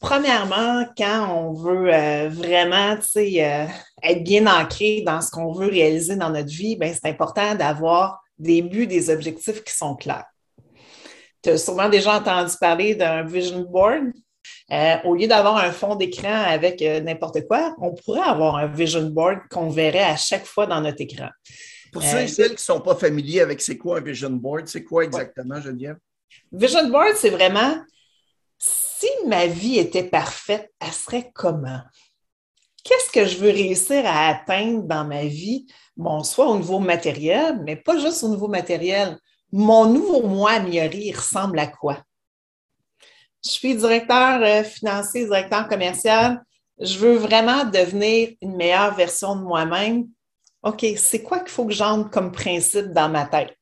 Premièrement, 0.00 0.84
quand 0.96 1.34
on 1.34 1.52
veut 1.52 1.92
euh, 1.92 2.28
vraiment 2.28 2.96
euh, 3.16 3.66
être 4.02 4.24
bien 4.24 4.46
ancré 4.46 5.02
dans 5.04 5.20
ce 5.20 5.30
qu'on 5.30 5.52
veut 5.52 5.68
réaliser 5.68 6.16
dans 6.16 6.30
notre 6.30 6.50
vie, 6.50 6.76
ben, 6.76 6.92
c'est 6.92 7.08
important 7.08 7.54
d'avoir 7.54 8.22
des 8.38 8.62
buts, 8.62 8.86
des 8.86 9.10
objectifs 9.10 9.64
qui 9.64 9.72
sont 9.72 9.94
clairs. 9.96 10.26
Tu 11.42 11.50
as 11.50 11.58
sûrement 11.58 11.88
déjà 11.88 12.18
entendu 12.18 12.52
parler 12.60 12.94
d'un 12.94 13.24
vision 13.24 13.60
board. 13.60 14.12
Euh, 14.70 14.96
au 15.04 15.14
lieu 15.14 15.26
d'avoir 15.26 15.56
un 15.56 15.72
fond 15.72 15.96
d'écran 15.96 16.44
avec 16.46 16.80
n'importe 16.80 17.46
quoi, 17.48 17.74
on 17.80 17.92
pourrait 17.92 18.20
avoir 18.20 18.56
un 18.56 18.66
vision 18.66 19.02
board 19.02 19.40
qu'on 19.50 19.68
verrait 19.68 20.04
à 20.04 20.16
chaque 20.16 20.46
fois 20.46 20.66
dans 20.66 20.80
notre 20.80 21.00
écran. 21.00 21.28
Pour 21.92 22.02
ceux 22.02 22.20
et 22.20 22.28
celles 22.28 22.50
qui 22.50 22.54
ne 22.54 22.58
sont 22.58 22.80
pas 22.80 22.94
familiers 22.94 23.40
avec 23.40 23.60
c'est 23.60 23.76
quoi 23.76 23.98
un 23.98 24.00
vision 24.00 24.30
board, 24.30 24.68
c'est 24.68 24.84
quoi 24.84 25.04
exactement, 25.04 25.60
Geneviève? 25.60 25.96
Vision 26.52 26.88
board, 26.88 27.14
c'est 27.16 27.30
vraiment 27.30 27.74
si 29.00 29.08
ma 29.26 29.46
vie 29.46 29.78
était 29.78 30.04
parfaite, 30.04 30.70
elle 30.78 30.92
serait 30.92 31.30
comment? 31.34 31.80
Qu'est-ce 32.84 33.10
que 33.10 33.24
je 33.24 33.38
veux 33.38 33.50
réussir 33.50 34.02
à 34.04 34.28
atteindre 34.28 34.82
dans 34.82 35.06
ma 35.06 35.24
vie? 35.24 35.66
Bon, 35.96 36.22
soit 36.22 36.46
au 36.46 36.58
niveau 36.58 36.78
matériel, 36.78 37.62
mais 37.64 37.76
pas 37.76 37.98
juste 37.98 38.22
au 38.24 38.28
niveau 38.28 38.48
matériel. 38.48 39.18
Mon 39.52 39.86
nouveau 39.86 40.26
moi 40.26 40.52
amélioré, 40.52 40.98
il 40.98 41.16
ressemble 41.16 41.58
à 41.58 41.66
quoi? 41.66 41.98
Je 43.42 43.50
suis 43.50 43.74
directeur 43.74 44.42
euh, 44.42 44.64
financier, 44.64 45.24
directeur 45.24 45.66
commercial. 45.66 46.42
Je 46.78 46.98
veux 46.98 47.16
vraiment 47.16 47.64
devenir 47.64 48.30
une 48.42 48.56
meilleure 48.56 48.94
version 48.94 49.34
de 49.34 49.42
moi-même. 49.42 50.08
OK, 50.62 50.84
c'est 50.98 51.22
quoi 51.22 51.38
qu'il 51.40 51.48
faut 51.48 51.64
que 51.64 51.72
j'entre 51.72 52.10
comme 52.10 52.32
principe 52.32 52.92
dans 52.92 53.08
ma 53.08 53.24
tête? 53.24 53.56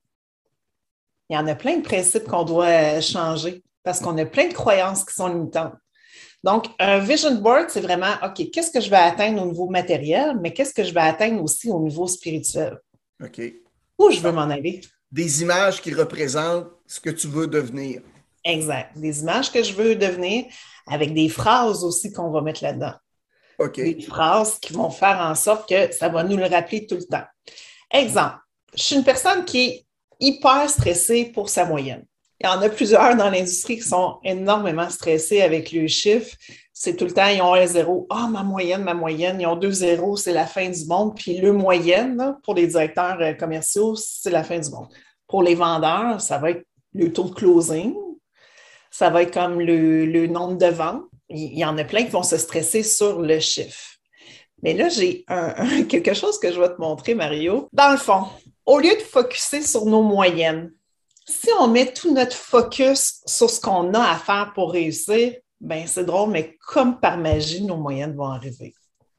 Il 1.30 1.36
y 1.36 1.38
en 1.38 1.46
a 1.46 1.54
plein 1.54 1.76
de 1.76 1.82
principes 1.82 2.24
qu'on 2.24 2.44
doit 2.44 2.66
euh, 2.66 3.00
changer 3.00 3.62
parce 3.82 4.00
qu'on 4.00 4.16
a 4.18 4.24
plein 4.24 4.48
de 4.48 4.54
croyances 4.54 5.04
qui 5.04 5.14
sont 5.14 5.28
limitantes. 5.28 5.74
Donc, 6.44 6.66
un 6.78 6.98
vision 6.98 7.34
board, 7.36 7.68
c'est 7.68 7.80
vraiment, 7.80 8.14
OK, 8.24 8.50
qu'est-ce 8.52 8.70
que 8.70 8.80
je 8.80 8.88
vais 8.88 8.96
atteindre 8.96 9.42
au 9.42 9.46
niveau 9.46 9.68
matériel, 9.68 10.38
mais 10.40 10.52
qu'est-ce 10.52 10.72
que 10.72 10.84
je 10.84 10.94
vais 10.94 11.00
atteindre 11.00 11.42
aussi 11.42 11.68
au 11.70 11.80
niveau 11.80 12.06
spirituel? 12.06 12.78
OK. 13.22 13.40
Où 13.98 14.10
je 14.10 14.20
veux 14.20 14.30
m'en 14.30 14.42
aller? 14.42 14.80
Des 15.10 15.42
images 15.42 15.80
qui 15.80 15.92
représentent 15.92 16.68
ce 16.86 17.00
que 17.00 17.10
tu 17.10 17.26
veux 17.26 17.48
devenir. 17.48 18.02
Exact. 18.44 18.96
Des 18.96 19.20
images 19.20 19.50
que 19.50 19.62
je 19.62 19.72
veux 19.72 19.96
devenir 19.96 20.44
avec 20.86 21.12
des 21.12 21.28
phrases 21.28 21.82
aussi 21.82 22.12
qu'on 22.12 22.30
va 22.30 22.40
mettre 22.40 22.62
là-dedans. 22.62 22.94
OK. 23.58 23.76
Des 23.76 24.00
phrases 24.00 24.58
qui 24.60 24.72
vont 24.72 24.90
faire 24.90 25.18
en 25.20 25.34
sorte 25.34 25.68
que 25.68 25.92
ça 25.92 26.08
va 26.08 26.22
nous 26.22 26.36
le 26.36 26.46
rappeler 26.46 26.86
tout 26.86 26.94
le 26.94 27.04
temps. 27.04 27.24
Exemple, 27.90 28.36
je 28.76 28.82
suis 28.82 28.96
une 28.96 29.04
personne 29.04 29.44
qui 29.44 29.60
est 29.60 29.86
hyper 30.20 30.70
stressée 30.70 31.32
pour 31.34 31.48
sa 31.48 31.64
moyenne. 31.64 32.04
Il 32.40 32.46
y 32.46 32.48
en 32.48 32.62
a 32.62 32.68
plusieurs 32.68 33.16
dans 33.16 33.30
l'industrie 33.30 33.78
qui 33.78 33.88
sont 33.88 34.18
énormément 34.22 34.88
stressés 34.88 35.42
avec 35.42 35.72
le 35.72 35.88
chiffre. 35.88 36.36
C'est 36.72 36.96
tout 36.96 37.06
le 37.06 37.10
temps, 37.10 37.26
ils 37.26 37.42
ont 37.42 37.54
un 37.54 37.66
zéro. 37.66 38.06
Ah, 38.10 38.28
ma 38.30 38.44
moyenne, 38.44 38.84
ma 38.84 38.94
moyenne. 38.94 39.40
Ils 39.40 39.46
ont 39.46 39.56
deux 39.56 39.72
zéros, 39.72 40.16
c'est 40.16 40.32
la 40.32 40.46
fin 40.46 40.68
du 40.68 40.86
monde. 40.86 41.16
Puis 41.16 41.38
le 41.38 41.52
moyenne, 41.52 42.36
pour 42.44 42.54
les 42.54 42.68
directeurs 42.68 43.20
euh, 43.20 43.32
commerciaux, 43.32 43.96
c'est 43.96 44.30
la 44.30 44.44
fin 44.44 44.60
du 44.60 44.70
monde. 44.70 44.86
Pour 45.26 45.42
les 45.42 45.56
vendeurs, 45.56 46.20
ça 46.20 46.38
va 46.38 46.50
être 46.50 46.64
le 46.94 47.12
taux 47.12 47.24
de 47.24 47.34
closing. 47.34 47.96
Ça 48.92 49.10
va 49.10 49.22
être 49.22 49.34
comme 49.34 49.60
le, 49.60 50.26
nombre 50.28 50.56
de 50.56 50.66
ventes. 50.66 51.02
Il 51.28 51.58
y 51.58 51.64
en 51.64 51.76
a 51.76 51.84
plein 51.84 52.04
qui 52.04 52.10
vont 52.10 52.22
se 52.22 52.36
stresser 52.36 52.84
sur 52.84 53.20
le 53.20 53.40
chiffre. 53.40 53.96
Mais 54.62 54.74
là, 54.74 54.88
j'ai 54.88 55.24
quelque 55.88 56.14
chose 56.14 56.38
que 56.38 56.52
je 56.52 56.60
vais 56.60 56.68
te 56.68 56.80
montrer, 56.80 57.16
Mario. 57.16 57.68
Dans 57.72 57.90
le 57.90 57.98
fond, 57.98 58.26
au 58.64 58.78
lieu 58.78 58.94
de 58.94 59.02
focuser 59.02 59.62
sur 59.62 59.84
nos 59.84 60.02
moyennes, 60.02 60.72
si 61.28 61.50
on 61.58 61.68
met 61.68 61.92
tout 61.92 62.12
notre 62.12 62.36
focus 62.36 63.20
sur 63.26 63.50
ce 63.50 63.60
qu'on 63.60 63.92
a 63.94 64.12
à 64.12 64.16
faire 64.16 64.52
pour 64.54 64.72
réussir, 64.72 65.34
ben 65.60 65.86
c'est 65.86 66.04
drôle, 66.04 66.30
mais 66.30 66.56
comme 66.66 66.98
par 66.98 67.18
magie, 67.18 67.62
nos 67.62 67.76
moyennes 67.76 68.16
vont 68.16 68.30
arriver. 68.30 68.74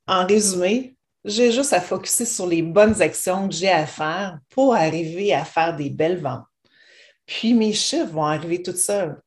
En 0.07 0.25
résumé, 0.25 0.95
j'ai 1.23 1.51
juste 1.51 1.73
à 1.73 1.81
focuser 1.81 2.25
sur 2.25 2.47
les 2.47 2.61
bonnes 2.61 3.01
actions 3.01 3.47
que 3.47 3.53
j'ai 3.53 3.69
à 3.69 3.85
faire 3.85 4.39
pour 4.49 4.73
arriver 4.73 5.33
à 5.33 5.45
faire 5.45 5.75
des 5.75 5.89
belles 5.89 6.19
ventes. 6.19 6.45
Puis 7.25 7.53
mes 7.53 7.73
chiffres 7.73 8.11
vont 8.11 8.25
arriver 8.25 8.63
tout 8.63 8.75
seuls. 8.75 9.21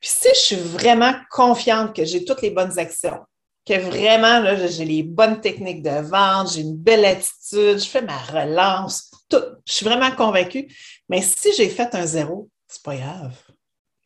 Puis 0.00 0.10
si 0.10 0.28
je 0.28 0.40
suis 0.40 0.56
vraiment 0.56 1.12
confiante 1.30 1.94
que 1.94 2.04
j'ai 2.04 2.24
toutes 2.24 2.40
les 2.40 2.50
bonnes 2.50 2.78
actions, 2.78 3.20
que 3.66 3.78
vraiment, 3.78 4.44
j'ai 4.68 4.84
les 4.84 5.02
bonnes 5.02 5.40
techniques 5.40 5.82
de 5.82 6.02
vente, 6.06 6.52
j'ai 6.52 6.60
une 6.60 6.76
belle 6.76 7.04
attitude, 7.04 7.78
je 7.78 7.86
fais 7.86 8.02
ma 8.02 8.18
relance, 8.18 9.10
tout. 9.28 9.42
Je 9.66 9.72
suis 9.72 9.86
vraiment 9.86 10.10
convaincue. 10.10 10.68
Mais 11.08 11.22
si 11.22 11.52
j'ai 11.56 11.68
fait 11.68 11.94
un 11.94 12.06
zéro, 12.06 12.48
c'est 12.68 12.82
pas 12.82 12.96
grave. 12.96 13.36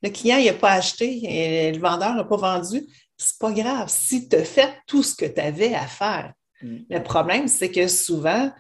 Le 0.03 0.11
client, 0.11 0.43
n'a 0.43 0.53
pas 0.53 0.73
acheté 0.73 1.21
et 1.25 1.73
le 1.73 1.81
vendeur 1.81 2.15
n'a 2.15 2.25
pas 2.25 2.37
vendu, 2.37 2.83
c'est 3.17 3.39
pas 3.39 3.53
grave. 3.53 3.89
Si 3.89 4.29
tu 4.29 4.37
as 4.37 4.45
fait 4.45 4.75
tout 4.87 5.03
ce 5.03 5.15
que 5.15 5.27
tu 5.27 5.41
avais 5.41 5.75
à 5.75 5.87
faire. 5.87 6.33
Mm. 6.63 6.77
Le 6.89 7.03
problème, 7.03 7.49
c'est 7.49 7.71
que 7.71 7.89
souvent, 7.89 8.51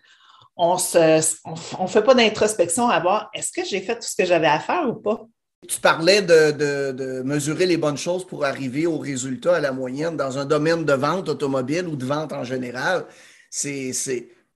on 0.56 0.74
ne 0.74 1.86
fait 1.86 2.02
pas 2.02 2.14
d'introspection 2.14 2.88
à 2.88 2.98
voir 2.98 3.30
est-ce 3.32 3.52
que 3.52 3.64
j'ai 3.64 3.80
fait 3.80 3.94
tout 3.94 4.08
ce 4.08 4.16
que 4.16 4.24
j'avais 4.24 4.48
à 4.48 4.58
faire 4.58 4.88
ou 4.88 4.94
pas? 4.94 5.24
Tu 5.66 5.80
parlais 5.80 6.22
de, 6.22 7.22
mesurer 7.22 7.66
les 7.66 7.76
bonnes 7.76 7.96
choses 7.96 8.26
pour 8.26 8.44
arriver 8.44 8.86
au 8.86 8.98
résultat 8.98 9.56
à 9.56 9.60
la 9.60 9.72
moyenne 9.72 10.16
dans 10.16 10.38
un 10.38 10.44
domaine 10.44 10.84
de 10.84 10.92
vente 10.92 11.28
automobile 11.28 11.86
ou 11.86 11.96
de 11.96 12.04
vente 12.04 12.32
en 12.32 12.44
général. 12.44 13.06
C'est, 13.50 13.92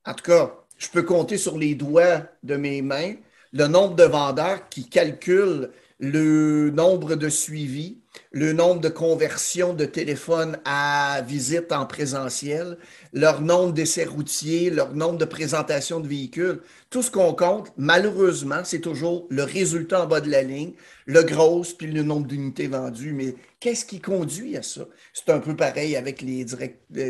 en 0.04 0.14
tout 0.14 0.24
cas, 0.24 0.54
je 0.78 0.88
peux 0.88 1.02
compter 1.02 1.38
sur 1.38 1.58
les 1.58 1.74
doigts 1.74 2.22
de 2.42 2.56
mes 2.56 2.82
mains 2.82 3.14
le 3.52 3.66
nombre 3.66 3.94
de 3.96 4.04
vendeurs 4.04 4.68
qui 4.68 4.88
calculent 4.88 5.70
le 6.02 6.70
nombre 6.70 7.14
de 7.14 7.28
suivis, 7.28 8.02
le 8.32 8.52
nombre 8.52 8.80
de 8.80 8.88
conversions 8.88 9.72
de 9.72 9.84
téléphone 9.84 10.58
à 10.64 11.22
visite 11.24 11.70
en 11.70 11.86
présentiel, 11.86 12.76
leur 13.12 13.40
nombre 13.40 13.72
d'essais 13.72 14.04
routiers, 14.04 14.70
leur 14.70 14.96
nombre 14.96 15.18
de 15.18 15.24
présentations 15.24 16.00
de 16.00 16.08
véhicules. 16.08 16.60
Tout 16.90 17.02
ce 17.02 17.10
qu'on 17.12 17.34
compte, 17.34 17.72
malheureusement, 17.76 18.62
c'est 18.64 18.80
toujours 18.80 19.28
le 19.30 19.44
résultat 19.44 20.02
en 20.02 20.06
bas 20.08 20.20
de 20.20 20.28
la 20.28 20.42
ligne, 20.42 20.72
le 21.06 21.22
gros, 21.22 21.62
puis 21.78 21.86
le 21.86 22.02
nombre 22.02 22.26
d'unités 22.26 22.66
vendues. 22.66 23.12
Mais 23.12 23.36
qu'est-ce 23.60 23.84
qui 23.84 24.00
conduit 24.00 24.56
à 24.56 24.62
ça? 24.62 24.86
C'est 25.12 25.30
un 25.30 25.38
peu 25.38 25.54
pareil 25.54 25.94
avec 25.94 26.20
les, 26.20 26.44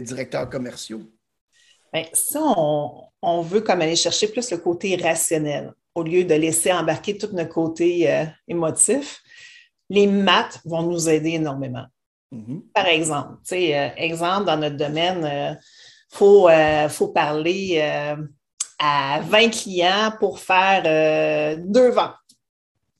directeurs 0.02 0.50
commerciaux. 0.50 1.02
Bien, 1.94 2.04
ça, 2.12 2.40
on, 2.42 3.04
on, 3.22 3.40
veut 3.40 3.62
comme 3.62 3.80
aller 3.80 3.96
chercher 3.96 4.28
plus 4.28 4.50
le 4.50 4.58
côté 4.58 4.96
rationnel 4.96 5.72
au 5.94 6.02
lieu 6.02 6.24
de 6.24 6.34
laisser 6.34 6.72
embarquer 6.72 7.18
tout 7.18 7.28
notre 7.32 7.52
côté 7.52 8.10
euh, 8.10 8.24
émotif, 8.48 9.22
les 9.90 10.06
maths 10.06 10.60
vont 10.64 10.82
nous 10.82 11.08
aider 11.08 11.30
énormément. 11.30 11.84
Mm-hmm. 12.32 12.60
Par 12.72 12.86
exemple, 12.86 13.34
euh, 13.52 13.88
exemple, 13.96 14.46
dans 14.46 14.56
notre 14.56 14.76
domaine, 14.76 15.20
il 15.20 16.26
euh, 16.26 16.88
faut, 16.88 17.08
parler 17.08 17.80
à 18.78 19.20
20 19.20 19.50
clients 19.50 20.12
pour 20.18 20.38
faire 20.38 21.58
deux 21.58 21.90
ventes. 21.90 22.14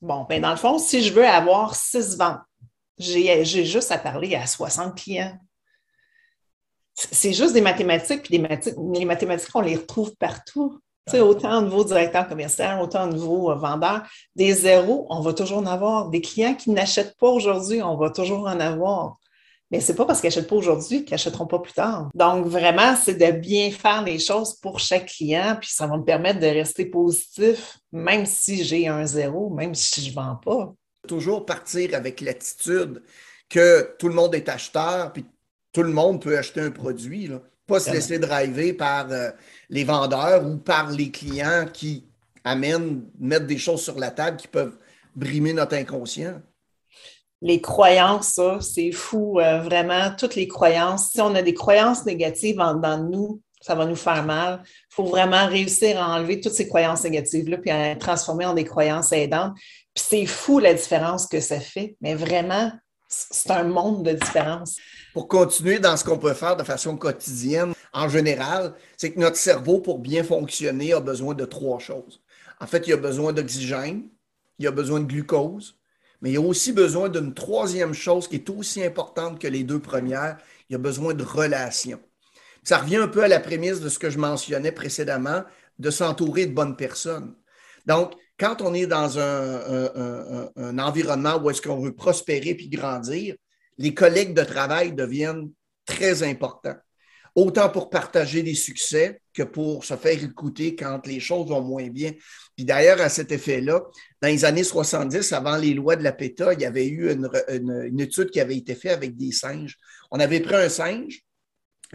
Bon, 0.01 0.25
ben 0.27 0.41
dans 0.41 0.51
le 0.51 0.57
fond, 0.57 0.77
si 0.77 1.01
je 1.01 1.13
veux 1.13 1.25
avoir 1.25 1.75
six 1.75 2.17
ventes, 2.17 2.41
j'ai 2.97 3.43
juste 3.45 3.91
à 3.91 3.97
parler 3.97 4.35
à 4.35 4.45
60 4.45 4.95
clients. 4.95 5.37
C'est 6.93 7.33
juste 7.33 7.53
des 7.53 7.61
mathématiques, 7.61 8.23
puis 8.23 8.37
les 8.37 9.05
mathématiques, 9.05 9.55
on 9.55 9.61
les 9.61 9.77
retrouve 9.77 10.15
partout 10.17 10.79
autant 11.11 11.59
au 11.59 11.61
niveau 11.61 11.83
directeur 11.83 12.27
commercial, 12.27 12.81
autant 12.81 13.09
au 13.09 13.13
niveau 13.13 13.51
euh, 13.51 13.55
vendeur, 13.55 14.03
des 14.35 14.53
zéros, 14.53 15.05
on 15.09 15.21
va 15.21 15.33
toujours 15.33 15.59
en 15.59 15.65
avoir. 15.65 16.09
Des 16.09 16.21
clients 16.21 16.55
qui 16.55 16.71
n'achètent 16.71 17.17
pas 17.17 17.29
aujourd'hui, 17.29 17.81
on 17.81 17.97
va 17.97 18.09
toujours 18.09 18.47
en 18.47 18.59
avoir. 18.59 19.17
Mais 19.71 19.79
ce 19.79 19.91
n'est 19.91 19.95
pas 19.95 20.05
parce 20.05 20.21
qu'ils 20.21 20.27
n'achètent 20.27 20.49
pas 20.49 20.55
aujourd'hui 20.55 21.03
qu'ils 21.03 21.15
n'achèteront 21.15 21.47
pas 21.47 21.59
plus 21.59 21.73
tard. 21.73 22.09
Donc, 22.13 22.45
vraiment, 22.45 22.95
c'est 22.95 23.15
de 23.15 23.31
bien 23.31 23.71
faire 23.71 24.03
les 24.03 24.19
choses 24.19 24.53
pour 24.53 24.79
chaque 24.79 25.07
client, 25.07 25.57
puis 25.59 25.71
ça 25.71 25.87
va 25.87 25.97
me 25.97 26.03
permettre 26.03 26.39
de 26.39 26.45
rester 26.45 26.85
positif, 26.85 27.79
même 27.91 28.25
si 28.25 28.63
j'ai 28.63 28.87
un 28.87 29.05
zéro, 29.05 29.49
même 29.49 29.73
si 29.73 30.01
je 30.01 30.09
ne 30.11 30.15
vends 30.15 30.35
pas. 30.35 30.73
Toujours 31.07 31.45
partir 31.45 31.95
avec 31.95 32.21
l'attitude 32.21 33.01
que 33.49 33.95
tout 33.97 34.07
le 34.07 34.13
monde 34.13 34.35
est 34.35 34.47
acheteur, 34.47 35.11
puis 35.11 35.25
tout 35.73 35.83
le 35.83 35.91
monde 35.91 36.21
peut 36.21 36.37
acheter 36.37 36.61
un 36.61 36.71
produit. 36.71 37.31
Pas 37.67 37.79
se 37.79 37.91
laisser 37.91 38.19
driver 38.19 38.73
par 38.73 39.09
euh, 39.11 39.29
les 39.69 39.83
vendeurs 39.83 40.45
ou 40.45 40.57
par 40.57 40.91
les 40.91 41.11
clients 41.11 41.65
qui 41.71 42.05
amènent, 42.43 43.05
mettent 43.19 43.47
des 43.47 43.57
choses 43.57 43.81
sur 43.81 43.97
la 43.97 44.11
table 44.11 44.37
qui 44.37 44.47
peuvent 44.47 44.77
brimer 45.15 45.53
notre 45.53 45.75
inconscient. 45.75 46.41
Les 47.41 47.61
croyances, 47.61 48.33
ça, 48.33 48.59
c'est 48.61 48.91
fou, 48.91 49.39
euh, 49.39 49.59
vraiment, 49.61 50.13
toutes 50.17 50.35
les 50.35 50.47
croyances. 50.47 51.11
Si 51.11 51.21
on 51.21 51.35
a 51.35 51.41
des 51.41 51.53
croyances 51.53 52.05
négatives 52.05 52.59
en 52.59 52.75
dedans 52.75 52.97
de 52.97 53.09
nous, 53.09 53.41
ça 53.63 53.75
va 53.75 53.85
nous 53.85 53.95
faire 53.95 54.23
mal. 54.23 54.61
Il 54.65 54.95
faut 54.95 55.05
vraiment 55.05 55.47
réussir 55.47 56.01
à 56.01 56.15
enlever 56.15 56.41
toutes 56.41 56.53
ces 56.53 56.67
croyances 56.67 57.03
négatives-là 57.03 57.57
puis 57.57 57.71
à 57.71 57.93
les 57.93 57.97
transformer 57.99 58.45
en 58.45 58.53
des 58.53 58.65
croyances 58.65 59.11
aidantes. 59.13 59.53
Puis 59.93 60.05
c'est 60.09 60.25
fou 60.25 60.59
la 60.59 60.73
différence 60.73 61.27
que 61.27 61.39
ça 61.39 61.59
fait, 61.59 61.95
mais 62.01 62.13
vraiment, 62.13 62.71
c'est 63.07 63.51
un 63.51 63.63
monde 63.63 64.03
de 64.03 64.13
différence. 64.13 64.75
Pour 65.13 65.27
continuer 65.27 65.77
dans 65.77 65.95
ce 65.95 66.03
qu'on 66.03 66.17
peut 66.17 66.33
faire 66.33 66.57
de 66.57 66.63
façon 66.63 66.97
quotidienne, 66.97 67.73
en 67.93 68.09
général, 68.09 68.73
c'est 68.97 69.11
que 69.11 69.19
notre 69.19 69.37
cerveau, 69.37 69.79
pour 69.79 69.99
bien 69.99 70.23
fonctionner, 70.23 70.93
a 70.93 70.99
besoin 70.99 71.35
de 71.35 71.45
trois 71.45 71.77
choses. 71.77 72.21
En 72.59 72.65
fait, 72.65 72.87
il 72.87 72.93
a 72.93 72.97
besoin 72.97 73.31
d'oxygène, 73.31 74.09
il 74.57 74.65
a 74.65 74.71
besoin 74.71 75.01
de 75.01 75.05
glucose, 75.05 75.77
mais 76.21 76.31
il 76.31 76.37
a 76.37 76.41
aussi 76.41 76.71
besoin 76.71 77.09
d'une 77.09 77.33
troisième 77.33 77.93
chose 77.93 78.27
qui 78.27 78.35
est 78.35 78.49
aussi 78.49 78.83
importante 78.83 79.39
que 79.39 79.47
les 79.47 79.63
deux 79.63 79.79
premières, 79.79 80.37
il 80.69 80.75
a 80.75 80.79
besoin 80.79 81.13
de 81.13 81.23
relations. 81.23 81.99
Ça 82.63 82.77
revient 82.77 82.97
un 82.97 83.07
peu 83.07 83.23
à 83.23 83.27
la 83.27 83.39
prémisse 83.39 83.81
de 83.81 83.89
ce 83.89 83.99
que 83.99 84.09
je 84.09 84.17
mentionnais 84.17 84.71
précédemment, 84.71 85.43
de 85.77 85.91
s'entourer 85.91 86.47
de 86.47 86.53
bonnes 86.53 86.75
personnes. 86.75 87.35
Donc, 87.85 88.13
quand 88.39 88.61
on 88.61 88.73
est 88.73 88.87
dans 88.87 89.19
un, 89.19 90.77
environnement 90.79 91.37
où 91.37 91.49
est-ce 91.49 91.61
qu'on 91.61 91.79
veut 91.81 91.93
prospérer 91.93 92.55
puis 92.55 92.69
grandir, 92.69 93.35
les 93.77 93.93
collègues 93.93 94.33
de 94.33 94.43
travail 94.43 94.93
deviennent 94.93 95.51
très 95.85 96.23
importants. 96.23 96.75
Autant 97.35 97.69
pour 97.69 97.89
partager 97.89 98.43
des 98.43 98.53
succès 98.53 99.19
que 99.33 99.41
pour 99.41 99.83
se 99.85 99.95
faire 99.95 100.23
écouter 100.23 100.75
quand 100.75 101.07
les 101.07 101.19
choses 101.19 101.49
vont 101.49 101.61
moins 101.61 101.87
bien. 101.87 102.11
Puis 102.55 102.63
d'ailleurs, 102.63 103.01
à 103.01 103.09
cet 103.09 103.31
effet-là, 103.31 103.81
dans 104.21 104.27
les 104.27 104.45
années 104.45 104.63
70, 104.63 105.33
avant 105.33 105.57
les 105.57 105.73
lois 105.73 105.95
de 105.95 106.03
la 106.03 106.11
PETA, 106.11 106.53
il 106.53 106.61
y 106.61 106.65
avait 106.65 106.87
eu 106.87 107.11
une, 107.11 107.27
une 107.49 107.99
étude 107.99 108.29
qui 108.29 108.39
avait 108.39 108.57
été 108.57 108.75
faite 108.75 108.91
avec 108.91 109.17
des 109.17 109.31
singes. 109.31 109.79
On 110.11 110.19
avait 110.19 110.41
pris 110.41 110.55
un 110.55 110.69
singe, 110.69 111.23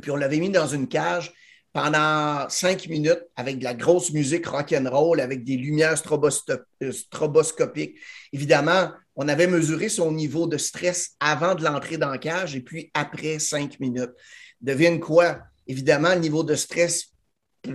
puis 0.02 0.11
on 0.11 0.16
l'avait 0.16 0.38
mis 0.38 0.50
dans 0.50 0.66
une 0.66 0.88
cage 0.88 1.32
pendant 1.72 2.48
cinq 2.48 2.88
minutes 2.88 3.22
avec 3.37 3.58
de 3.58 3.64
la 3.64 3.75
grosse 3.75 4.12
musique 4.12 4.46
rock 4.46 4.72
and 4.72 4.88
roll, 4.90 5.20
avec 5.20 5.44
des 5.44 5.56
lumières 5.56 5.94
euh, 6.10 6.92
stroboscopiques. 6.92 7.96
Évidemment, 8.32 8.90
on 9.16 9.28
avait 9.28 9.46
mesuré 9.46 9.88
son 9.88 10.12
niveau 10.12 10.46
de 10.46 10.56
stress 10.56 11.10
avant 11.20 11.54
de 11.54 11.64
l'entrée 11.64 11.98
dans 11.98 12.10
la 12.10 12.18
cage 12.18 12.56
et 12.56 12.60
puis 12.60 12.90
après 12.94 13.38
cinq 13.38 13.78
minutes. 13.80 14.12
Devine 14.60 15.00
quoi? 15.00 15.40
Évidemment, 15.66 16.14
le 16.14 16.20
niveau 16.20 16.42
de 16.42 16.54
stress 16.54 17.12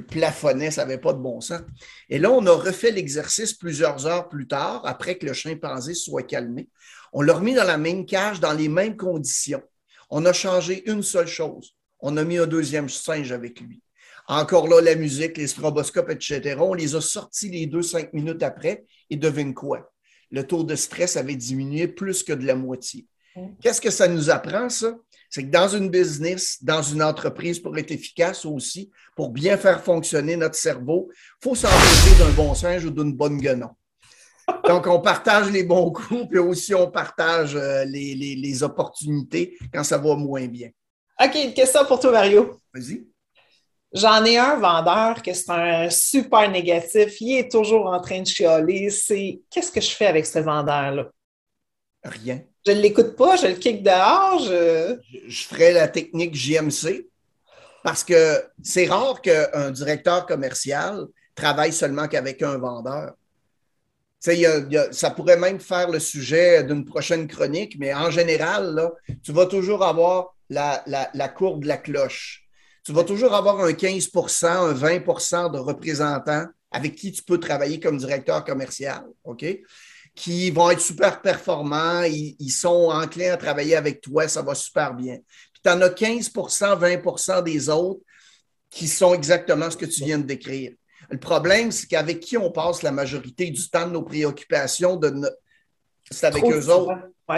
plafonnait, 0.07 0.71
ça 0.71 0.83
n'avait 0.83 0.97
pas 0.97 1.13
de 1.13 1.19
bon 1.19 1.41
sens. 1.41 1.61
Et 2.09 2.17
là, 2.17 2.31
on 2.31 2.45
a 2.45 2.51
refait 2.51 2.91
l'exercice 2.91 3.53
plusieurs 3.53 4.07
heures 4.07 4.29
plus 4.29 4.47
tard, 4.47 4.81
après 4.85 5.17
que 5.17 5.25
le 5.25 5.33
chimpanzé 5.33 5.93
soit 5.93 6.23
calmé. 6.23 6.69
On 7.11 7.21
l'a 7.21 7.33
remis 7.33 7.53
dans 7.53 7.63
la 7.63 7.77
même 7.77 8.05
cage, 8.05 8.39
dans 8.39 8.53
les 8.53 8.69
mêmes 8.69 8.97
conditions. 8.97 9.61
On 10.09 10.25
a 10.25 10.33
changé 10.33 10.89
une 10.89 11.03
seule 11.03 11.27
chose. 11.27 11.75
On 12.05 12.17
a 12.17 12.25
mis 12.25 12.37
un 12.37 12.45
deuxième 12.45 12.89
singe 12.89 13.31
avec 13.31 13.61
lui. 13.61 13.81
Encore 14.27 14.67
là, 14.67 14.81
la 14.81 14.95
musique, 14.95 15.37
les 15.37 15.47
stroboscopes, 15.47 16.09
etc. 16.09 16.57
On 16.59 16.73
les 16.73 16.95
a 16.95 17.01
sortis 17.01 17.49
les 17.49 17.65
deux, 17.65 17.81
cinq 17.81 18.11
minutes 18.11 18.43
après 18.43 18.85
et 19.09 19.15
devine 19.15 19.53
quoi? 19.53 19.89
Le 20.29 20.45
taux 20.45 20.65
de 20.65 20.75
stress 20.75 21.15
avait 21.15 21.37
diminué 21.37 21.87
plus 21.87 22.21
que 22.23 22.33
de 22.33 22.45
la 22.45 22.55
moitié. 22.55 23.07
Qu'est-ce 23.61 23.79
que 23.79 23.89
ça 23.89 24.09
nous 24.09 24.29
apprend, 24.29 24.67
ça? 24.67 24.95
C'est 25.29 25.45
que 25.45 25.49
dans 25.49 25.69
une 25.69 25.89
business, 25.89 26.61
dans 26.61 26.81
une 26.81 27.01
entreprise, 27.01 27.59
pour 27.59 27.77
être 27.77 27.91
efficace 27.91 28.45
aussi, 28.45 28.91
pour 29.15 29.29
bien 29.29 29.57
faire 29.57 29.81
fonctionner 29.81 30.35
notre 30.35 30.55
cerveau, 30.55 31.09
il 31.09 31.43
faut 31.43 31.55
s'engager 31.55 32.15
d'un 32.19 32.31
bon 32.31 32.53
singe 32.53 32.83
ou 32.83 32.91
d'une 32.91 33.13
bonne 33.13 33.37
guenon. 33.37 33.69
Donc, 34.67 34.87
on 34.87 34.99
partage 34.99 35.49
les 35.49 35.63
bons 35.63 35.89
coups, 35.91 36.27
puis 36.29 36.39
aussi 36.39 36.75
on 36.75 36.91
partage 36.91 37.55
euh, 37.55 37.85
les, 37.85 38.13
les 38.13 38.63
opportunités 38.63 39.57
quand 39.73 39.85
ça 39.85 39.97
va 39.97 40.15
moins 40.15 40.47
bien. 40.47 40.69
OK, 41.23 41.35
une 41.35 41.53
question 41.53 41.85
pour 41.85 41.99
toi, 41.99 42.11
Mario? 42.11 42.59
Vas-y. 42.73 43.07
J'en 43.93 44.25
ai 44.25 44.37
un 44.37 44.57
vendeur 44.57 45.21
que 45.21 45.33
c'est 45.33 45.51
un 45.51 45.89
super 45.89 46.49
négatif. 46.49 47.21
Il 47.21 47.37
est 47.37 47.51
toujours 47.51 47.85
en 47.85 48.01
train 48.01 48.21
de 48.21 48.27
chialer. 48.27 48.89
C'est 48.89 49.41
qu'est-ce 49.49 49.71
que 49.71 49.79
je 49.79 49.91
fais 49.91 50.07
avec 50.07 50.25
ce 50.25 50.39
vendeur-là? 50.39 51.09
Rien. 52.03 52.41
Je 52.65 52.71
ne 52.71 52.81
l'écoute 52.81 53.15
pas, 53.15 53.35
je 53.37 53.47
le 53.47 53.53
kick 53.53 53.83
dehors. 53.83 54.39
Je... 54.39 54.97
je 55.27 55.43
ferai 55.43 55.71
la 55.71 55.87
technique 55.87 56.35
JMC 56.35 57.07
parce 57.83 58.03
que 58.03 58.43
c'est 58.61 58.87
rare 58.87 59.21
qu'un 59.21 59.71
directeur 59.71 60.25
commercial 60.25 61.05
travaille 61.35 61.71
seulement 61.71 62.07
qu'avec 62.07 62.41
un 62.41 62.57
vendeur. 62.57 63.13
Ça 64.91 65.09
pourrait 65.11 65.37
même 65.37 65.59
faire 65.59 65.89
le 65.89 65.99
sujet 65.99 66.63
d'une 66.63 66.85
prochaine 66.85 67.27
chronique, 67.27 67.75
mais 67.77 67.93
en 67.93 68.09
général, 68.09 68.91
tu 69.23 69.31
vas 69.31 69.45
toujours 69.45 69.83
avoir 69.83 70.35
la, 70.49 70.83
courbe 71.35 71.63
de 71.63 71.67
la 71.67 71.77
cloche 71.77 72.41
tu 72.85 72.91
vas 72.91 73.05
toujours 73.05 73.33
avoir 73.33 73.61
un 73.61 73.71
15% 73.71 74.45
un 74.45 74.73
20% 74.73 75.53
de 75.53 75.57
représentants 75.57 76.45
avec 76.69 76.95
qui 76.95 77.13
tu 77.13 77.23
peux 77.23 77.39
travailler 77.39 77.79
comme 77.79 77.97
directeur 77.97 78.43
commercial. 78.43 79.03
OK? 79.23 79.45
qui 80.15 80.51
vont 80.51 80.69
être 80.69 80.79
super 80.79 81.21
performants, 81.21 82.03
ils, 82.03 82.35
ils, 82.39 82.51
sont 82.51 82.91
enclins 82.91 83.33
à 83.33 83.37
travailler 83.37 83.75
avec 83.75 83.99
toi, 83.99 84.27
ça 84.27 84.43
va 84.43 84.53
super 84.53 84.93
bien. 84.93 85.17
Puis 85.51 85.61
tu 85.63 85.71
en 85.71 85.81
as 85.81 85.89
15% 85.89 86.79
20% 86.79 87.43
des 87.43 87.69
autres 87.69 88.01
qui 88.69 88.87
sont 88.87 89.13
exactement 89.15 89.71
ce 89.71 89.77
que 89.77 89.85
tu 89.85 90.03
viens 90.03 90.19
de 90.19 90.23
décrire. 90.23 90.73
Le 91.09 91.19
problème, 91.19 91.71
c'est 91.71 91.87
qu'avec 91.87 92.19
qui 92.19 92.37
on 92.37 92.51
passe 92.51 92.81
la 92.81 92.91
majorité 92.91 93.49
du 93.49 93.69
temps 93.69 93.87
de 93.87 93.91
nos 93.93 94.03
préoccupations, 94.03 94.95
de 94.95 95.13
c'est 96.09 96.27
avec 96.27 96.43
eux 96.43 96.69
autres. 96.69 96.93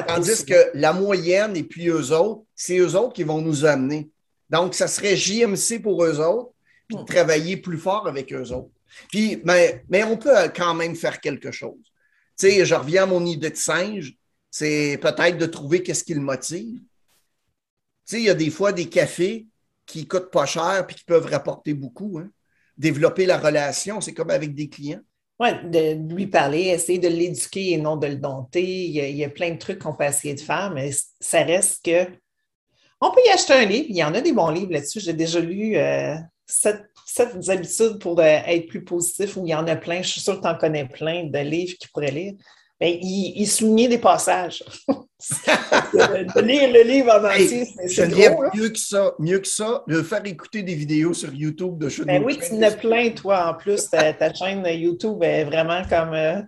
Tandis 0.08 0.46
que 0.46 0.72
la 0.74 0.94
moyenne 0.94 1.56
et 1.56 1.64
puis 1.64 1.88
eux 1.88 2.12
autres, 2.12 2.44
c'est 2.56 2.78
eux 2.78 2.96
autres 2.96 3.14
qui 3.14 3.24
vont 3.24 3.42
nous 3.42 3.66
amener. 3.66 4.10
Donc, 4.50 4.74
ça 4.74 4.88
serait 4.88 5.16
JMC 5.16 5.82
pour 5.82 6.04
eux 6.04 6.20
autres, 6.20 6.52
puis 6.88 6.98
hmm. 6.98 7.06
travailler 7.06 7.58
plus 7.58 7.78
fort 7.78 8.08
avec 8.08 8.34
eux 8.34 8.52
autres. 8.52 8.72
Puis, 9.10 9.42
mais, 9.44 9.84
mais 9.90 10.04
on 10.04 10.18
peut 10.18 10.36
quand 10.56 10.74
même 10.74 10.96
faire 10.96 11.20
quelque 11.20 11.52
chose. 11.52 11.80
Tu 12.38 12.50
sais, 12.50 12.66
je 12.66 12.76
reviens 12.76 13.04
à 13.04 13.08
mon 13.08 13.26
idée 13.26 13.50
de 13.50 13.56
singe, 13.56 14.14
c'est 14.50 14.98
peut-être 15.02 15.38
de 15.38 15.46
trouver 15.46 15.84
qu'est-ce 15.84 16.04
qui 16.04 16.14
le 16.14 16.22
motive. 16.22 16.80
Tu 16.80 16.86
sais, 18.06 18.20
il 18.20 18.26
y 18.26 18.30
a 18.30 18.36
des 18.36 18.50
fois 18.50 18.72
des 18.72 18.88
cafés 18.88 19.48
qui 19.86 20.08
coûtent 20.08 20.32
pas 20.32 20.46
cher 20.46 20.86
puis 20.88 20.96
qui 20.96 21.04
peuvent 21.04 21.26
rapporter 21.26 21.74
beaucoup. 21.74 22.20
Hein. 22.20 22.30
Développer 22.78 23.26
la 23.26 23.38
relation, 23.38 24.02
c'est 24.02 24.14
comme 24.14 24.32
avec 24.32 24.54
des 24.54 24.70
clients. 24.70 25.02
Oui, 25.40 25.50
de 25.66 26.14
lui 26.14 26.28
parler, 26.28 26.68
essayer 26.68 26.98
de 26.98 27.10
l'éduquer 27.10 27.72
et 27.72 27.78
non 27.78 27.98
de 27.98 28.08
le 28.08 28.16
dompter. 28.16 28.86
Il 28.86 28.92
y, 28.94 29.24
a, 29.24 29.30
plein 29.30 29.52
de 29.52 29.58
trucs 29.58 29.80
qu'on 29.80 29.94
peut 29.94 30.06
essayer 30.06 30.34
de 30.34 30.40
faire, 30.40 30.72
mais 30.72 30.92
ça 31.20 31.44
reste 31.44 31.84
que. 31.84 32.10
On 33.02 33.12
peut 33.12 33.20
y 33.26 33.30
acheter 33.30 33.54
un 33.54 33.66
livre. 33.66 33.88
Il 33.90 33.98
y 33.98 34.04
en 34.04 34.14
a 34.14 34.22
des 34.22 34.32
bons 34.32 34.50
livres 34.50 34.72
là-dessus. 34.72 35.02
J'ai 35.02 35.14
déjà 35.14 35.42
lu 35.42 35.76
euh, 35.76 36.16
sept, 36.46 36.82
habitudes 37.50 38.00
pour 38.00 38.18
euh, 38.20 38.24
être 38.24 38.68
plus 38.68 38.86
positif, 38.86 39.36
où 39.36 39.46
il 39.46 39.50
y 39.50 39.56
en 39.56 39.68
a 39.68 39.76
plein. 39.76 40.02
Je 40.02 40.10
suis 40.10 40.22
sûre 40.22 40.38
que 40.38 40.42
tu 40.42 40.48
en 40.48 40.56
connais 40.56 40.88
plein 40.88 41.26
de 41.26 41.40
livres 41.40 41.76
qu'il 41.78 41.90
pourrait 41.92 42.12
lire. 42.12 42.34
Ben, 42.80 42.98
il, 43.02 43.34
il, 43.38 43.48
soulignait 43.48 43.88
des 43.88 43.98
passages. 43.98 44.64
de, 44.90 46.42
lire 46.42 46.74
le 46.74 46.84
livre 46.84 47.12
en 47.14 47.24
entier, 47.24 47.66
c'est 47.88 48.10
mieux 48.54 48.70
que 48.70 48.78
ça, 48.78 49.14
mieux 49.18 49.40
que 49.40 49.48
ça, 49.48 49.84
de 49.88 50.02
faire 50.02 50.26
écouter 50.26 50.62
des 50.62 50.76
vidéos 50.76 51.14
sur 51.14 51.34
YouTube 51.34 51.78
de 51.78 51.90
Ben 52.04 52.22
oui, 52.24 52.38
tu 52.38 52.54
en 52.54 52.62
as 52.64 52.72
plein, 52.72 53.12
toi, 53.12 53.48
en 53.48 53.54
plus. 53.54 53.90
Ta, 53.90 54.34
chaîne 54.34 54.66
YouTube 54.66 55.24
est 55.24 55.46
vraiment 55.46 55.84
comme 55.90 56.14
euh, 56.14 56.42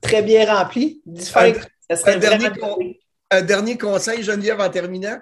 très 0.00 0.22
bien 0.22 0.52
remplie. 0.52 1.00
Un, 3.30 3.42
dernier, 3.42 3.78
conseil, 3.78 4.22
Geneviève, 4.24 4.60
en 4.60 4.70
terminant? 4.70 5.18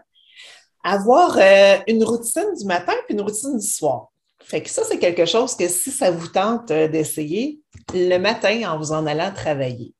Avoir 0.82 1.36
euh, 1.38 1.76
une 1.86 2.02
routine 2.02 2.54
du 2.58 2.64
matin 2.64 2.94
et 3.08 3.12
une 3.12 3.20
routine 3.20 3.58
du 3.58 3.66
soir. 3.66 4.08
Fait 4.42 4.62
que 4.62 4.70
ça, 4.70 4.84
c'est 4.84 4.98
quelque 4.98 5.26
chose 5.26 5.54
que 5.54 5.68
si 5.68 5.90
ça 5.90 6.10
vous 6.10 6.28
tente 6.28 6.70
euh, 6.70 6.88
d'essayer, 6.88 7.60
le 7.92 8.16
matin 8.18 8.70
en 8.70 8.78
vous 8.78 8.92
en 8.92 9.04
allant 9.06 9.32
travailler 9.34 9.92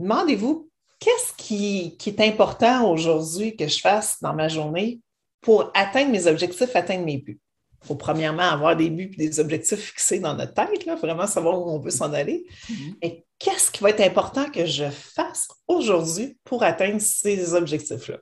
demandez-vous 0.00 0.68
qu'est-ce 0.98 1.32
qui, 1.36 1.96
est 2.06 2.20
important 2.20 2.90
aujourd'hui 2.90 3.56
que 3.56 3.68
je 3.68 3.80
fasse 3.80 4.18
dans 4.20 4.34
ma 4.34 4.48
journée 4.48 5.00
pour 5.40 5.70
atteindre 5.74 6.10
mes 6.10 6.26
objectifs, 6.26 6.74
atteindre 6.74 7.04
mes 7.04 7.18
buts? 7.18 7.40
Il 7.82 7.86
faut 7.86 7.94
premièrement 7.94 8.42
avoir 8.42 8.76
des 8.76 8.90
buts 8.90 9.10
et 9.18 9.28
des 9.28 9.40
objectifs 9.40 9.78
fixés 9.78 10.20
dans 10.20 10.34
notre 10.34 10.52
tête, 10.52 10.84
là, 10.84 10.96
vraiment 10.96 11.26
savoir 11.26 11.58
où 11.58 11.70
on 11.70 11.78
veut 11.78 11.90
s'en 11.90 12.12
aller. 12.12 12.44
Mm-hmm. 12.68 12.94
Et 13.00 13.24
qu'est-ce 13.38 13.70
qui 13.70 13.82
va 13.82 13.90
être 13.90 14.02
important 14.02 14.50
que 14.50 14.66
je 14.66 14.90
fasse 14.90 15.48
aujourd'hui 15.66 16.36
pour 16.44 16.62
atteindre 16.62 17.00
ces 17.00 17.54
objectifs-là? 17.54 18.18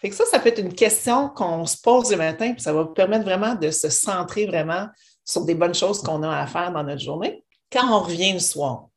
Fait 0.00 0.10
que 0.10 0.14
ça, 0.14 0.24
ça 0.26 0.38
peut 0.38 0.50
être 0.50 0.60
une 0.60 0.74
question 0.74 1.28
qu'on 1.28 1.66
se 1.66 1.76
pose 1.80 2.12
le 2.12 2.18
matin, 2.18 2.52
puis 2.52 2.62
ça 2.62 2.72
va 2.72 2.84
permettre 2.86 3.24
vraiment 3.24 3.56
de 3.56 3.70
se 3.70 3.88
centrer 3.88 4.46
vraiment 4.46 4.86
sur 5.24 5.44
des 5.44 5.56
bonnes 5.56 5.74
choses 5.74 6.00
qu'on 6.02 6.22
a 6.22 6.38
à 6.38 6.46
faire 6.46 6.72
dans 6.72 6.84
notre 6.84 7.02
journée. 7.02 7.44
Quand 7.72 7.90
on 7.90 8.00
revient 8.04 8.32
le 8.32 8.38
soir, 8.38 8.88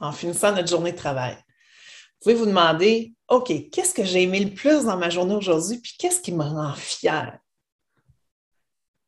en 0.00 0.12
finissant 0.12 0.52
notre 0.52 0.68
journée 0.68 0.92
de 0.92 0.96
travail. 0.96 1.34
Vous 1.34 2.24
pouvez 2.24 2.34
vous 2.34 2.46
demander, 2.46 3.14
OK, 3.28 3.52
qu'est-ce 3.70 3.94
que 3.94 4.04
j'ai 4.04 4.22
aimé 4.22 4.40
le 4.40 4.52
plus 4.52 4.84
dans 4.84 4.96
ma 4.96 5.10
journée 5.10 5.34
aujourd'hui, 5.34 5.78
puis 5.78 5.94
qu'est-ce 5.98 6.20
qui 6.20 6.32
me 6.32 6.42
rend 6.42 6.74
fier? 6.74 7.38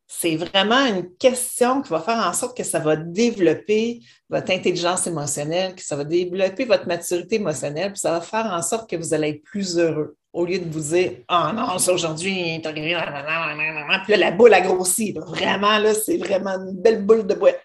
C'est 0.07 0.35
vraiment 0.35 0.85
une 0.85 1.15
question 1.17 1.81
qui 1.81 1.89
va 1.89 1.99
faire 1.99 2.19
en 2.19 2.33
sorte 2.33 2.55
que 2.55 2.63
ça 2.63 2.79
va 2.79 2.95
développer 2.95 4.01
votre 4.29 4.51
intelligence 4.51 5.07
émotionnelle, 5.07 5.75
que 5.75 5.81
ça 5.81 5.95
va 5.95 6.03
développer 6.03 6.65
votre 6.65 6.87
maturité 6.87 7.35
émotionnelle, 7.35 7.91
puis 7.91 7.99
ça 7.99 8.11
va 8.11 8.21
faire 8.21 8.45
en 8.45 8.61
sorte 8.61 8.89
que 8.89 8.95
vous 8.95 9.13
allez 9.13 9.29
être 9.29 9.43
plus 9.43 9.77
heureux. 9.77 10.15
Au 10.33 10.45
lieu 10.45 10.57
de 10.57 10.69
vous 10.69 10.95
dire 10.95 11.11
Ah 11.27 11.51
oh 11.51 11.55
non, 11.55 11.77
ça 11.77 11.93
aujourd'hui, 11.93 12.59
puis 12.59 12.91
là, 12.91 14.17
la 14.17 14.31
boule 14.31 14.53
a 14.53 14.61
grossi. 14.61 15.13
Vraiment, 15.13 15.77
là, 15.77 15.93
c'est 15.93 16.17
vraiment 16.17 16.55
une 16.55 16.81
belle 16.81 17.05
boule 17.05 17.27
de 17.27 17.35
boîte. 17.35 17.61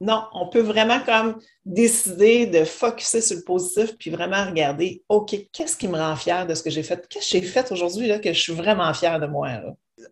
Non, 0.00 0.24
on 0.32 0.48
peut 0.48 0.60
vraiment 0.60 1.00
comme 1.00 1.38
décider 1.64 2.46
de 2.46 2.64
focuser 2.64 3.20
sur 3.20 3.36
le 3.36 3.44
positif 3.44 3.96
puis 3.98 4.10
vraiment 4.10 4.44
regarder, 4.44 5.04
OK, 5.08 5.36
qu'est-ce 5.52 5.76
qui 5.76 5.86
me 5.86 5.96
rend 5.96 6.16
fier 6.16 6.46
de 6.46 6.54
ce 6.54 6.62
que 6.62 6.70
j'ai 6.70 6.82
fait? 6.82 7.06
Qu'est-ce 7.08 7.30
que 7.30 7.38
j'ai 7.38 7.42
fait 7.42 7.70
aujourd'hui 7.70 8.20
que 8.20 8.32
je 8.32 8.40
suis 8.40 8.54
vraiment 8.54 8.92
fier 8.94 9.20
de 9.20 9.26
moi? 9.26 9.50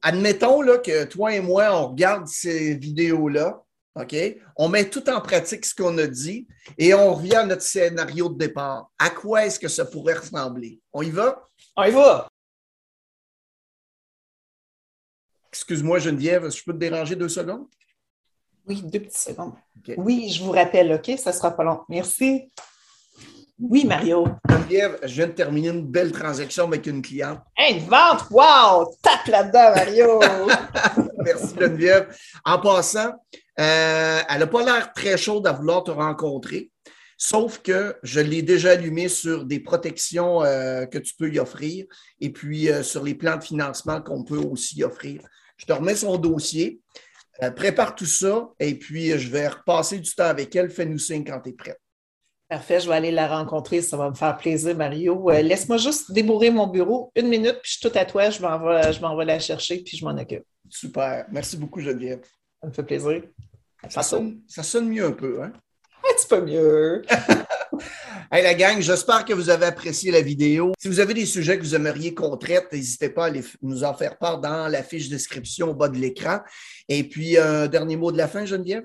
Admettons 0.02 0.60
là, 0.60 0.78
que 0.78 1.04
toi 1.04 1.34
et 1.34 1.40
moi, 1.40 1.68
on 1.72 1.88
regarde 1.88 2.26
ces 2.26 2.74
vidéos-là, 2.74 3.62
OK? 3.96 4.14
On 4.56 4.68
met 4.68 4.88
tout 4.88 5.08
en 5.08 5.20
pratique 5.20 5.64
ce 5.64 5.74
qu'on 5.74 5.96
a 5.98 6.06
dit 6.06 6.46
et 6.76 6.94
on 6.94 7.14
revient 7.14 7.36
à 7.36 7.46
notre 7.46 7.62
scénario 7.62 8.28
de 8.28 8.38
départ. 8.38 8.90
À 8.98 9.10
quoi 9.10 9.46
est-ce 9.46 9.58
que 9.58 9.68
ça 9.68 9.86
pourrait 9.86 10.14
ressembler? 10.14 10.78
On 10.92 11.02
y 11.02 11.10
va? 11.10 11.47
On 11.80 11.84
y 11.84 11.92
va! 11.92 12.28
Excuse-moi, 15.52 16.00
Geneviève, 16.00 16.50
je 16.50 16.64
peux 16.64 16.72
te 16.72 16.78
déranger 16.78 17.14
deux 17.14 17.28
secondes? 17.28 17.68
Oui, 18.66 18.82
deux 18.82 18.98
petites 18.98 19.16
secondes. 19.16 19.54
Oui, 19.96 20.28
je 20.28 20.42
vous 20.42 20.50
rappelle, 20.50 20.92
OK? 20.94 21.16
Ça 21.16 21.30
ne 21.30 21.36
sera 21.36 21.52
pas 21.52 21.62
long. 21.62 21.82
Merci. 21.88 22.50
Oui, 23.60 23.84
Mario. 23.84 24.26
Geneviève, 24.50 24.98
je 25.04 25.14
viens 25.14 25.28
de 25.28 25.32
terminer 25.32 25.68
une 25.68 25.86
belle 25.86 26.10
transaction 26.10 26.64
avec 26.64 26.84
une 26.88 27.00
cliente. 27.00 27.42
une 27.56 27.78
vente! 27.86 28.28
Wow! 28.32 28.92
Tape 29.00 29.26
là-dedans, 29.28 29.76
Mario! 29.76 30.20
Merci, 31.24 31.54
Geneviève. 31.60 32.12
En 32.44 32.58
passant, 32.58 33.12
euh, 33.60 34.20
elle 34.28 34.38
n'a 34.40 34.46
pas 34.48 34.64
l'air 34.64 34.92
très 34.92 35.16
chaude 35.16 35.46
à 35.46 35.52
vouloir 35.52 35.84
te 35.84 35.92
rencontrer, 35.92 36.72
sauf 37.18 37.58
que 37.58 37.96
je 38.04 38.20
l'ai 38.20 38.42
déjà 38.42 38.70
allumé 38.70 39.08
sur 39.08 39.44
des 39.44 39.58
protections 39.60 40.42
euh, 40.44 40.86
que 40.86 40.98
tu 40.98 41.14
peux 41.16 41.30
y 41.30 41.40
offrir 41.40 41.84
et 42.20 42.30
puis 42.30 42.70
euh, 42.70 42.82
sur 42.82 43.02
les 43.02 43.14
plans 43.14 43.36
de 43.36 43.44
financement 43.44 44.00
qu'on 44.00 44.24
peut 44.24 44.38
aussi 44.38 44.82
offrir. 44.84 45.20
Je 45.58 45.66
te 45.66 45.72
remets 45.72 45.96
son 45.96 46.16
dossier. 46.16 46.80
Euh, 47.42 47.50
prépare 47.50 47.94
tout 47.94 48.06
ça 48.06 48.48
et 48.58 48.76
puis 48.76 49.16
je 49.18 49.30
vais 49.30 49.48
repasser 49.48 49.98
du 49.98 50.12
temps 50.14 50.24
avec 50.24 50.54
elle. 50.56 50.70
Fais-nous 50.70 50.98
signe 50.98 51.24
quand 51.24 51.40
tu 51.40 51.50
es 51.50 51.52
prête. 51.52 51.80
Parfait, 52.48 52.80
je 52.80 52.88
vais 52.88 52.94
aller 52.94 53.10
la 53.10 53.28
rencontrer. 53.28 53.82
Ça 53.82 53.96
va 53.96 54.08
me 54.10 54.14
faire 54.14 54.36
plaisir, 54.36 54.74
Mario. 54.76 55.28
Laisse-moi 55.30 55.76
juste 55.76 56.10
débourrer 56.12 56.50
mon 56.50 56.66
bureau. 56.66 57.12
Une 57.14 57.28
minute, 57.28 57.58
puis 57.62 57.72
je 57.72 57.78
suis 57.78 57.90
tout 57.90 57.96
à 57.98 58.04
toi. 58.06 58.30
Je 58.30 58.40
m'en 58.40 58.58
vais, 58.58 58.92
je 58.92 59.00
m'en 59.00 59.14
vais 59.16 59.26
la 59.26 59.38
chercher, 59.38 59.82
puis 59.82 59.96
je 59.96 60.04
m'en 60.04 60.16
occupe. 60.16 60.44
Super. 60.70 61.26
Merci 61.30 61.56
beaucoup, 61.58 61.80
Geneviève. 61.80 62.24
Ça 62.60 62.68
me 62.68 62.72
fait 62.72 62.82
plaisir. 62.84 63.22
Ça 63.88 64.02
sonne, 64.02 64.40
ça 64.48 64.62
sonne 64.62 64.88
mieux 64.88 65.04
un 65.04 65.12
peu, 65.12 65.42
hein? 65.42 65.52
Petit 66.28 66.40
peu 66.40 66.44
mieux. 66.44 67.02
hey, 68.32 68.42
la 68.42 68.52
gang, 68.52 68.80
j'espère 68.80 69.24
que 69.24 69.32
vous 69.32 69.48
avez 69.48 69.64
apprécié 69.64 70.12
la 70.12 70.20
vidéo. 70.20 70.72
Si 70.78 70.88
vous 70.88 71.00
avez 71.00 71.14
des 71.14 71.24
sujets 71.24 71.56
que 71.56 71.62
vous 71.62 71.74
aimeriez 71.74 72.12
qu'on 72.12 72.36
traite, 72.36 72.70
n'hésitez 72.70 73.08
pas 73.08 73.28
à 73.28 73.30
nous 73.62 73.84
en 73.84 73.94
faire 73.94 74.18
part 74.18 74.38
dans 74.38 74.68
la 74.68 74.82
fiche 74.82 75.08
description 75.08 75.70
au 75.70 75.74
bas 75.74 75.88
de 75.88 75.96
l'écran. 75.96 76.40
Et 76.86 77.04
puis, 77.04 77.38
un 77.38 77.66
dernier 77.66 77.96
mot 77.96 78.12
de 78.12 78.18
la 78.18 78.28
fin, 78.28 78.44
Geneviève? 78.44 78.84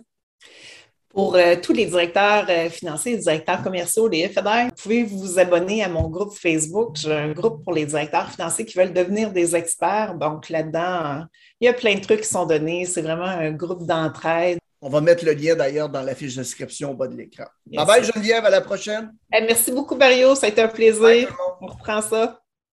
Pour 1.09 1.35
euh, 1.35 1.55
tous 1.61 1.73
les 1.73 1.85
directeurs 1.85 2.45
euh, 2.49 2.69
financiers, 2.69 3.17
les 3.17 3.21
directeurs 3.21 3.61
commerciaux, 3.61 4.07
les 4.07 4.29
FEDER, 4.29 4.69
vous 4.69 4.81
pouvez 4.81 5.03
vous 5.03 5.37
abonner 5.37 5.83
à 5.83 5.89
mon 5.89 6.09
groupe 6.09 6.33
Facebook. 6.33 6.95
J'ai 6.95 7.13
un 7.13 7.33
groupe 7.33 7.63
pour 7.63 7.73
les 7.73 7.85
directeurs 7.85 8.31
financiers 8.31 8.65
qui 8.65 8.77
veulent 8.77 8.93
devenir 8.93 9.31
des 9.31 9.55
experts. 9.55 10.15
Donc 10.15 10.49
là-dedans, 10.49 11.25
il 11.59 11.65
y 11.65 11.67
a 11.67 11.73
plein 11.73 11.95
de 11.95 12.01
trucs 12.01 12.21
qui 12.21 12.29
sont 12.29 12.45
donnés. 12.45 12.85
C'est 12.85 13.01
vraiment 13.01 13.25
un 13.25 13.51
groupe 13.51 13.85
d'entraide. 13.85 14.59
On 14.85 14.89
va 14.89 14.99
mettre 14.99 15.23
le 15.23 15.31
lien 15.31 15.55
d'ailleurs 15.55 15.87
dans 15.87 16.01
la 16.01 16.13
fiche 16.13 16.35
description 16.35 16.91
au 16.91 16.93
bas 16.93 17.07
de 17.07 17.15
l'écran. 17.15 17.45
Bye 17.65 17.85
bye 17.85 18.03
Geneviève, 18.03 18.43
à 18.43 18.49
la 18.49 18.59
prochaine. 18.59 19.13
merci 19.31 19.71
beaucoup 19.71 19.95
Mario, 19.95 20.35
ça 20.35 20.47
a 20.47 20.49
été 20.49 20.61
un 20.61 20.67
plaisir. 20.67 21.33
On 21.61 21.67
reprend 21.67 22.01
ça. 22.01 22.42